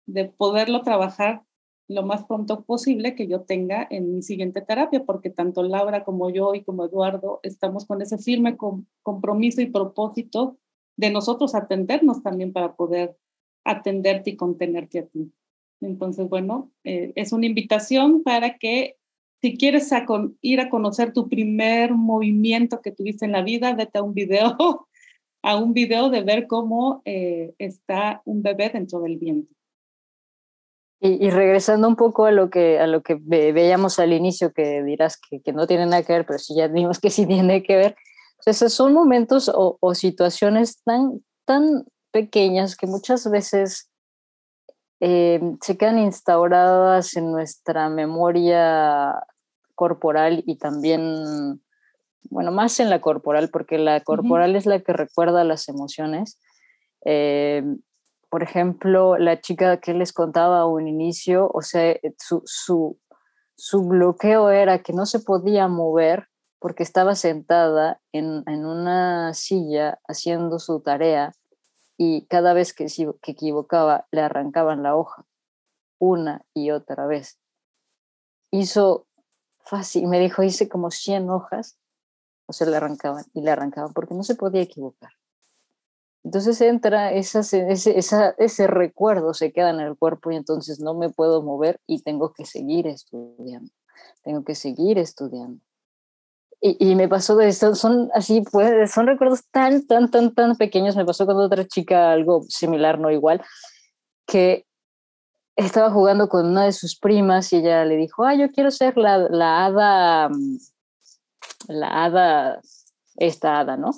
de 0.06 0.26
poderlo 0.26 0.82
trabajar 0.84 1.42
lo 1.88 2.04
más 2.04 2.24
pronto 2.26 2.64
posible 2.64 3.16
que 3.16 3.28
yo 3.28 3.42
tenga 3.42 3.88
en 3.90 4.16
mi 4.16 4.22
siguiente 4.22 4.62
terapia, 4.62 5.04
porque 5.04 5.30
tanto 5.30 5.64
Laura 5.64 6.04
como 6.04 6.30
yo 6.30 6.56
y 6.56 6.64
como 6.64 6.86
Eduardo 6.86 7.40
estamos 7.44 7.86
con 7.86 8.02
ese 8.02 8.18
firme 8.18 8.58
compromiso 9.02 9.62
y 9.62 9.68
propósito 9.68 10.58
de 10.96 11.10
nosotros 11.10 11.56
atendernos 11.56 12.24
también 12.24 12.54
para 12.54 12.76
poder 12.76 13.18
atenderte 13.66 14.32
y 14.32 14.36
contenerte 14.36 15.00
a 15.00 15.06
ti. 15.08 15.32
Entonces, 15.82 16.30
bueno, 16.30 16.72
eh, 16.84 17.12
es 17.16 17.34
una 17.34 17.46
invitación 17.46 18.24
para 18.24 18.58
que 18.58 18.98
si 19.42 19.58
quieres 19.58 19.92
ir 20.42 20.62
a 20.62 20.70
conocer 20.70 21.12
tu 21.12 21.28
primer 21.28 21.94
movimiento 21.94 22.82
que 22.82 22.92
tuviste 22.92 23.26
en 23.26 23.34
la 23.34 23.42
vida, 23.42 23.74
vete 23.74 23.98
a 23.98 24.04
un 24.04 24.14
video 24.14 24.56
a 25.44 25.58
un 25.58 25.74
video 25.74 26.10
de 26.10 26.22
ver 26.22 26.48
cómo 26.48 27.02
eh, 27.04 27.54
está 27.58 28.22
un 28.24 28.42
bebé 28.42 28.70
dentro 28.70 29.02
del 29.02 29.18
vientre. 29.18 29.54
Y, 31.06 31.30
regresando 31.32 31.90
un 31.90 31.98
poco 31.98 32.26
a 32.26 32.32
lo 32.32 32.50
que, 32.50 32.80
a 32.80 32.88
lo 32.88 33.04
que 33.04 33.20
veíamos 33.20 34.00
al 34.00 34.14
inicio, 34.14 34.54
que 34.54 34.82
dirás 34.84 35.18
que, 35.18 35.42
que, 35.42 35.52
no 35.52 35.68
tiene 35.68 35.86
nada 35.86 36.02
que 36.02 36.14
ver, 36.14 36.26
pero 36.26 36.40
sí 36.40 36.56
ya 36.56 36.70
vimos 36.70 37.02
que 37.02 37.10
sí 37.10 37.26
tiene 37.28 37.62
que 37.62 37.76
ver, 37.76 37.96
pues 38.38 38.56
esos 38.56 38.72
son 38.72 38.94
momentos 38.94 39.50
o, 39.54 39.78
o, 39.82 39.96
situaciones 39.96 40.82
tan, 40.84 41.22
tan 41.44 41.84
pequeñas 42.12 42.78
que 42.78 42.88
muchas 42.88 43.30
veces 43.30 43.92
eh, 45.02 45.42
se 45.62 45.78
quedan 45.78 46.00
instauradas 46.00 47.18
en 47.18 47.34
nuestra 47.34 47.90
memoria 47.90 49.26
corporal 49.76 50.42
y 50.46 50.56
también 50.56 51.62
bueno, 52.30 52.52
más 52.54 52.80
en 52.80 52.90
la 52.90 53.02
corporal, 53.02 53.50
porque 53.50 53.78
la 53.78 54.00
corporal 54.00 54.56
es 54.56 54.66
la 54.66 54.80
que 54.80 54.94
recuerda 54.94 55.44
las 55.44 55.68
emociones. 55.68 56.40
Eh, 57.04 57.64
por 58.34 58.42
ejemplo, 58.42 59.16
la 59.20 59.42
chica 59.42 59.80
que 59.80 59.94
les 59.94 60.12
contaba 60.12 60.62
a 60.62 60.66
un 60.66 60.88
inicio, 60.88 61.52
o 61.54 61.62
sea, 61.62 61.92
eh, 61.92 62.16
su, 62.18 62.42
su, 62.46 63.00
su, 63.56 63.88
bloqueo 63.88 64.50
era 64.50 64.82
que 64.82 64.92
no 64.92 65.06
se 65.06 65.20
podía 65.20 65.68
mover 65.68 66.30
porque 66.58 66.82
estaba 66.82 67.14
sentada 67.14 68.02
en, 68.12 68.42
en 68.48 68.66
una 68.66 69.36
silla 69.36 70.00
haciendo 70.08 70.58
su 70.58 70.80
tarea 70.80 71.36
y 71.96 72.26
cada 72.26 72.56
vez 72.56 72.74
que 72.74 72.90
se 72.90 73.08
que 73.22 73.34
equivocaba 73.34 74.08
le 74.10 74.22
arrancaban 74.22 74.82
la 74.82 74.96
hoja, 74.96 75.28
una 76.00 76.44
y 76.56 76.72
otra 76.72 77.06
vez. 77.06 77.38
Hizo 78.50 79.06
fácil, 79.60 80.08
me 80.08 80.20
dijo, 80.20 80.42
hice 80.42 80.68
como 80.68 80.90
100 80.90 81.30
hojas 81.30 81.78
o 82.48 82.54
se 82.54 82.66
le 82.66 82.78
arrancaban 82.78 83.26
y 83.36 83.44
le 83.44 83.52
arrancaban 83.52 83.94
porque 83.94 84.16
no 84.16 84.24
se 84.24 84.34
podía 84.34 84.64
equivocar. 84.64 85.12
Entonces 86.24 86.60
entra 86.62 87.12
ese, 87.12 87.42
esa, 87.70 88.30
ese 88.38 88.68
recuerdo, 88.68 89.34
se 89.34 89.52
queda 89.52 89.72
en 89.72 89.82
el 89.82 89.98
cuerpo 89.98 90.32
y 90.32 90.36
entonces 90.36 90.80
no 90.80 90.94
me 90.94 91.10
puedo 91.10 91.44
mover 91.44 91.80
y 91.86 92.02
tengo 92.02 92.32
que 92.34 92.46
seguir 92.46 92.88
estudiando, 92.88 93.72
tengo 94.24 94.44
que 94.44 94.56
seguir 94.56 94.98
estudiando. 94.98 95.62
Y, 96.62 96.92
y 96.92 96.96
me 96.96 97.10
pasó 97.10 97.36
de 97.36 97.50
esto, 97.50 97.76
son 97.76 98.10
así, 98.14 98.42
pues, 98.50 98.92
son 98.92 99.08
recuerdos 99.08 99.44
tan, 99.52 99.86
tan, 99.86 100.10
tan, 100.10 100.34
tan 100.34 100.56
pequeños. 100.56 100.96
Me 100.96 101.06
pasó 101.06 101.26
con 101.26 101.36
otra 101.38 101.68
chica 101.68 102.14
algo 102.14 102.44
similar, 102.48 103.00
no 103.00 103.12
igual, 103.12 103.42
que 104.26 104.66
estaba 105.58 105.92
jugando 105.92 106.30
con 106.30 106.46
una 106.48 106.64
de 106.64 106.72
sus 106.72 106.98
primas 106.98 107.52
y 107.52 107.58
ella 107.58 107.84
le 107.84 107.98
dijo, 107.98 108.24
ah, 108.24 108.34
yo 108.34 108.50
quiero 108.52 108.72
ser 108.72 108.98
la, 108.98 109.18
la 109.18 109.66
hada 109.66 110.30
mm, 110.30 110.58
la 111.68 112.06
hada, 112.06 112.62
esta 113.18 113.60
hada, 113.60 113.78
¿no? 113.78 113.92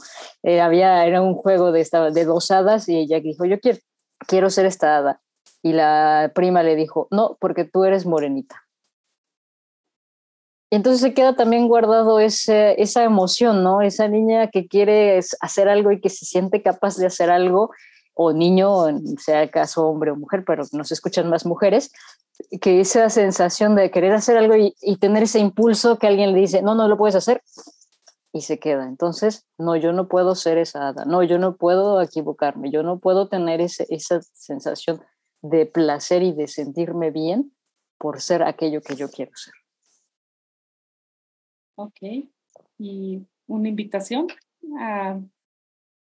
Eh, 0.43 0.61
había, 0.61 1.05
era 1.05 1.21
un 1.21 1.35
juego 1.35 1.71
de, 1.71 1.81
esta, 1.81 2.11
de 2.11 2.25
dos 2.25 2.51
hadas 2.51 2.89
y 2.89 2.97
ella 2.97 3.19
dijo, 3.19 3.45
yo 3.45 3.59
quiero, 3.59 3.79
quiero 4.27 4.49
ser 4.49 4.65
esta 4.65 4.97
hada. 4.97 5.21
Y 5.61 5.73
la 5.73 6.31
prima 6.35 6.63
le 6.63 6.75
dijo, 6.75 7.07
no, 7.11 7.37
porque 7.39 7.65
tú 7.65 7.85
eres 7.85 8.05
morenita. 8.05 8.61
Y 10.69 10.77
entonces 10.77 11.01
se 11.01 11.13
queda 11.13 11.35
también 11.35 11.67
guardado 11.67 12.19
ese, 12.19 12.81
esa 12.81 13.03
emoción, 13.03 13.63
¿no? 13.63 13.81
Esa 13.81 14.07
niña 14.07 14.49
que 14.49 14.67
quiere 14.67 15.19
hacer 15.39 15.69
algo 15.69 15.91
y 15.91 16.01
que 16.01 16.09
se 16.09 16.25
siente 16.25 16.61
capaz 16.61 16.97
de 16.97 17.05
hacer 17.05 17.29
algo, 17.29 17.71
o 18.15 18.31
niño, 18.31 18.85
sea 19.19 19.49
caso 19.51 19.87
hombre 19.87 20.11
o 20.11 20.15
mujer, 20.15 20.43
pero 20.45 20.63
nos 20.71 20.91
escuchan 20.91 21.29
más 21.29 21.45
mujeres, 21.45 21.91
que 22.61 22.79
esa 22.79 23.09
sensación 23.09 23.75
de 23.75 23.91
querer 23.91 24.13
hacer 24.13 24.37
algo 24.37 24.55
y, 24.55 24.97
tener 24.97 25.23
ese 25.23 25.39
impulso 25.39 25.99
que 25.99 26.07
alguien 26.07 26.31
le 26.31 26.39
dice, 26.39 26.61
no, 26.61 26.75
no 26.75 26.87
lo 26.87 26.97
puedes 26.97 27.15
hacer, 27.15 27.43
y 28.35 28.41
se 28.41 28.59
queda. 28.59 28.85
Entonces, 28.85 29.47
no, 29.57 29.77
yo 29.77 29.93
no 29.93 30.09
puedo 30.09 30.35
ser 30.35 30.57
esa 30.57 30.89
hada, 30.89 31.05
no, 31.05 31.23
yo 31.23 31.39
no 31.39 31.55
puedo 31.55 32.01
equivocarme, 32.01 32.69
yo 32.69 32.83
no 32.83 32.99
puedo 32.99 33.29
tener 33.29 33.61
ese, 33.61 33.87
esa 33.89 34.21
sensación 34.21 35.01
de 35.41 35.65
placer 35.65 36.21
y 36.21 36.33
de 36.33 36.49
sentirme 36.49 37.11
bien 37.11 37.55
por 37.97 38.19
ser 38.19 38.43
aquello 38.43 38.81
que 38.81 38.97
yo 38.97 39.09
quiero 39.09 39.31
ser. 39.35 39.53
Ok, 41.77 42.27
y 42.77 43.25
una 43.47 43.69
invitación 43.69 44.27
a, 44.81 45.17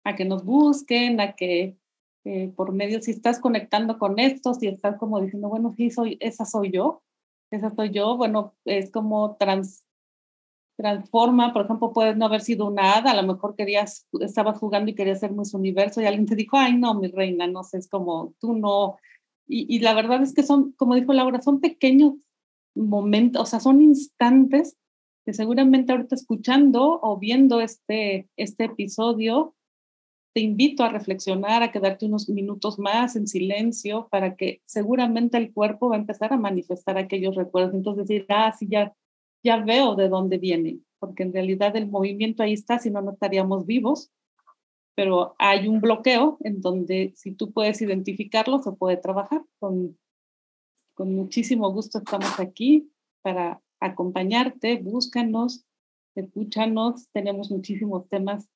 a 0.05 0.15
que 0.15 0.25
nos 0.25 0.45
busquen, 0.45 1.21
a 1.21 1.35
que 1.35 1.77
eh, 2.25 2.53
por 2.55 2.71
medio, 2.71 3.03
si 3.03 3.11
estás 3.11 3.41
conectando 3.41 3.99
con 3.99 4.21
esto, 4.21 4.55
si 4.55 4.69
estás 4.69 4.97
como 4.97 5.21
diciendo, 5.21 5.49
bueno, 5.49 5.75
sí, 5.77 5.91
soy, 5.91 6.19
esa 6.21 6.45
soy 6.45 6.71
yo, 6.71 7.03
esa 7.51 7.75
soy 7.75 7.91
yo, 7.91 8.17
bueno, 8.17 8.55
es 8.65 8.93
como 8.93 9.35
trans, 9.39 9.85
transforma, 10.77 11.53
por 11.53 11.65
ejemplo, 11.65 11.93
puedes 11.93 12.17
no 12.17 12.27
haber 12.27 12.41
sido 12.41 12.67
una 12.67 12.95
hada, 12.95 13.13
a 13.13 13.23
lo 13.23 13.35
mejor 13.35 13.55
querías, 13.57 14.07
estabas 14.21 14.59
jugando 14.59 14.91
y 14.91 14.95
querías 14.95 15.21
ser 15.21 15.33
Miss 15.33 15.55
Universo 15.55 16.01
y 16.01 16.07
alguien 16.07 16.27
te 16.27 16.37
dijo, 16.37 16.57
ay, 16.57 16.77
no, 16.77 16.95
mi 16.95 17.09
reina, 17.09 17.47
no 17.47 17.63
sé, 17.63 17.79
es 17.79 17.89
como, 17.89 18.35
tú 18.41 18.55
no. 18.55 18.97
Y, 19.47 19.75
y 19.75 19.81
la 19.81 19.95
verdad 19.95 20.23
es 20.23 20.35
que 20.35 20.43
son, 20.43 20.73
como 20.73 20.95
dijo 20.95 21.13
Laura, 21.13 21.41
son 21.43 21.61
pequeños 21.61 22.15
momentos, 22.75 23.43
o 23.43 23.47
sea, 23.47 23.61
son 23.61 23.83
instantes 23.83 24.77
que 25.25 25.33
seguramente 25.33 25.93
ahorita 25.93 26.15
escuchando 26.15 27.01
o 27.03 27.19
viendo 27.19 27.61
este, 27.61 28.29
este 28.37 28.65
episodio, 28.65 29.55
te 30.35 30.41
invito 30.41 30.83
a 30.83 30.89
reflexionar, 30.89 31.63
a 31.63 31.71
quedarte 31.71 32.07
unos 32.07 32.29
minutos 32.29 32.79
más 32.79 33.17
en 33.17 33.29
silencio 33.29 34.09
para 34.11 34.35
que 34.35 34.63
seguramente 34.65 35.37
el 35.37 35.53
cuerpo 35.53 35.91
va 35.91 35.97
a 35.97 36.01
empezar 36.01 36.33
a 36.33 36.39
manifestar 36.39 36.97
aquellos 36.97 37.37
recuerdos. 37.37 37.75
Entonces 37.75 38.09
decir, 38.09 38.27
ah, 38.31 38.53
sí, 38.59 38.67
ya, 38.69 38.95
ya 39.43 39.59
veo 39.59 39.95
de 39.95 40.09
dónde 40.09 40.39
viene, 40.39 40.81
porque 40.99 41.23
en 41.23 41.33
realidad 41.33 41.77
el 41.77 41.89
movimiento 41.89 42.43
ahí 42.43 42.53
está, 42.53 42.79
si 42.79 42.91
no, 42.91 43.03
no 43.03 43.13
estaríamos 43.13 43.67
vivos, 43.67 44.11
pero 44.95 45.35
hay 45.39 45.69
un 45.69 45.81
bloqueo 45.81 46.39
en 46.41 46.61
donde 46.61 47.13
si 47.17 47.33
tú 47.33 47.53
puedes 47.53 47.81
identificarlo, 47.81 48.63
se 48.63 48.73
puede 48.73 48.97
trabajar. 48.99 49.43
Con, 49.59 49.99
con 50.95 51.15
muchísimo 51.15 51.73
gusto 51.73 51.99
estamos 51.99 52.39
aquí 52.39 52.93
para 53.23 53.61
acompañarte, 53.81 54.77
búscanos, 54.77 55.65
escúchanos, 56.15 57.09
tenemos 57.13 57.51
muchísimos 57.51 58.09
temas 58.09 58.49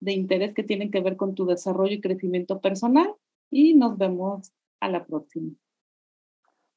de 0.00 0.12
interés 0.12 0.52
que 0.52 0.64
tienen 0.64 0.90
que 0.90 1.00
ver 1.00 1.16
con 1.16 1.34
tu 1.34 1.46
desarrollo 1.46 1.94
y 1.94 2.00
crecimiento 2.00 2.60
personal 2.60 3.14
y 3.50 3.74
nos 3.74 3.96
vemos 3.96 4.52
a 4.80 4.88
la 4.88 5.06
próxima. 5.06 5.52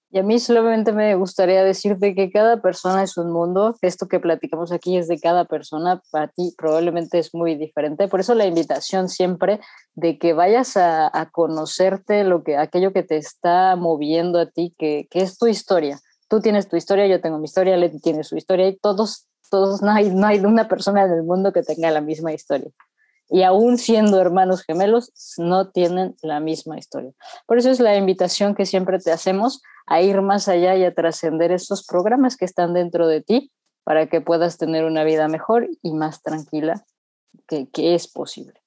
Y 0.09 0.19
a 0.19 0.23
mí 0.23 0.39
solamente 0.39 0.93
me 0.93 1.15
gustaría 1.15 1.65
decirte 1.65 2.15
que 2.15 2.31
cada 2.31 2.61
persona 2.61 3.03
es 3.03 3.17
un 3.17 3.31
mundo, 3.31 3.75
esto 3.81 4.07
que 4.07 4.21
platicamos 4.21 4.71
aquí 4.71 4.97
es 4.97 5.09
de 5.09 5.19
cada 5.19 5.43
persona, 5.43 6.01
para 6.11 6.29
ti 6.29 6.53
probablemente 6.57 7.19
es 7.19 7.35
muy 7.35 7.55
diferente, 7.55 8.07
por 8.07 8.21
eso 8.21 8.33
la 8.33 8.45
invitación 8.45 9.09
siempre 9.09 9.59
de 9.95 10.17
que 10.17 10.31
vayas 10.31 10.77
a, 10.77 11.11
conocerte 11.33 12.23
lo 12.23 12.43
que, 12.43 12.55
aquello 12.55 12.93
que 12.93 13.03
te 13.03 13.17
está 13.17 13.75
moviendo 13.75 14.39
a 14.39 14.45
ti, 14.45 14.73
que, 14.77 15.07
que, 15.11 15.19
es 15.19 15.37
tu 15.37 15.47
historia. 15.47 15.99
Tú 16.29 16.39
tienes 16.39 16.69
tu 16.69 16.77
historia, 16.77 17.05
yo 17.07 17.19
tengo 17.19 17.37
mi 17.37 17.45
historia, 17.45 17.75
Leti 17.75 17.99
tiene 17.99 18.23
su 18.23 18.37
historia 18.37 18.69
y 18.69 18.77
todos, 18.77 19.27
todos, 19.49 19.81
no 19.81 19.91
hay, 19.91 20.09
no 20.09 20.25
hay 20.25 20.39
una 20.39 20.69
persona 20.69 21.03
en 21.03 21.11
el 21.11 21.23
mundo 21.23 21.51
que 21.51 21.63
tenga 21.63 21.91
la 21.91 22.01
misma 22.01 22.31
historia 22.31 22.71
y 23.29 23.43
aún 23.43 23.77
siendo 23.77 24.19
hermanos 24.21 24.63
gemelos, 24.63 25.11
no 25.37 25.69
tienen 25.69 26.15
la 26.21 26.39
misma 26.39 26.77
historia. 26.77 27.11
Por 27.45 27.57
eso 27.57 27.69
es 27.69 27.79
la 27.79 27.95
invitación 27.95 28.55
que 28.55 28.65
siempre 28.65 28.99
te 28.99 29.11
hacemos 29.11 29.61
a 29.85 30.01
ir 30.01 30.21
más 30.21 30.47
allá 30.47 30.75
y 30.75 30.83
a 30.83 30.93
trascender 30.93 31.51
estos 31.51 31.85
programas 31.85 32.37
que 32.37 32.45
están 32.45 32.73
dentro 32.73 33.07
de 33.07 33.21
ti 33.21 33.51
para 33.83 34.07
que 34.07 34.21
puedas 34.21 34.57
tener 34.57 34.85
una 34.85 35.03
vida 35.03 35.27
mejor 35.27 35.69
y 35.81 35.93
más 35.93 36.21
tranquila, 36.21 36.85
que, 37.47 37.69
que 37.69 37.95
es 37.95 38.07
posible. 38.07 38.59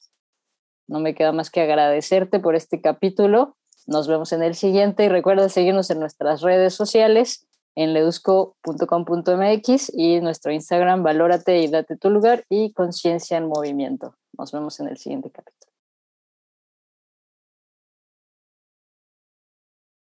No 0.88 0.98
me 0.98 1.14
queda 1.14 1.32
más 1.32 1.50
que 1.50 1.60
agradecerte 1.60 2.40
por 2.40 2.54
este 2.54 2.80
capítulo. 2.80 3.56
Nos 3.86 4.08
vemos 4.08 4.32
en 4.32 4.42
el 4.42 4.54
siguiente 4.54 5.04
y 5.04 5.08
recuerda 5.08 5.48
seguirnos 5.48 5.90
en 5.90 6.00
nuestras 6.00 6.40
redes 6.42 6.74
sociales 6.74 7.46
en 7.74 7.94
ledusco.com.mx 7.94 9.92
y 9.94 10.20
nuestro 10.20 10.52
Instagram, 10.52 11.02
valórate 11.02 11.61
y 11.61 11.68
date 11.68 11.96
tu 11.96 12.11
lugar 12.11 12.44
y 12.48 12.72
conciencia 12.72 13.37
en 13.37 13.46
movimiento. 13.46 14.16
Nos 14.37 14.52
vemos 14.52 14.80
en 14.80 14.88
el 14.88 14.98
siguiente 14.98 15.30
capítulo. 15.30 15.69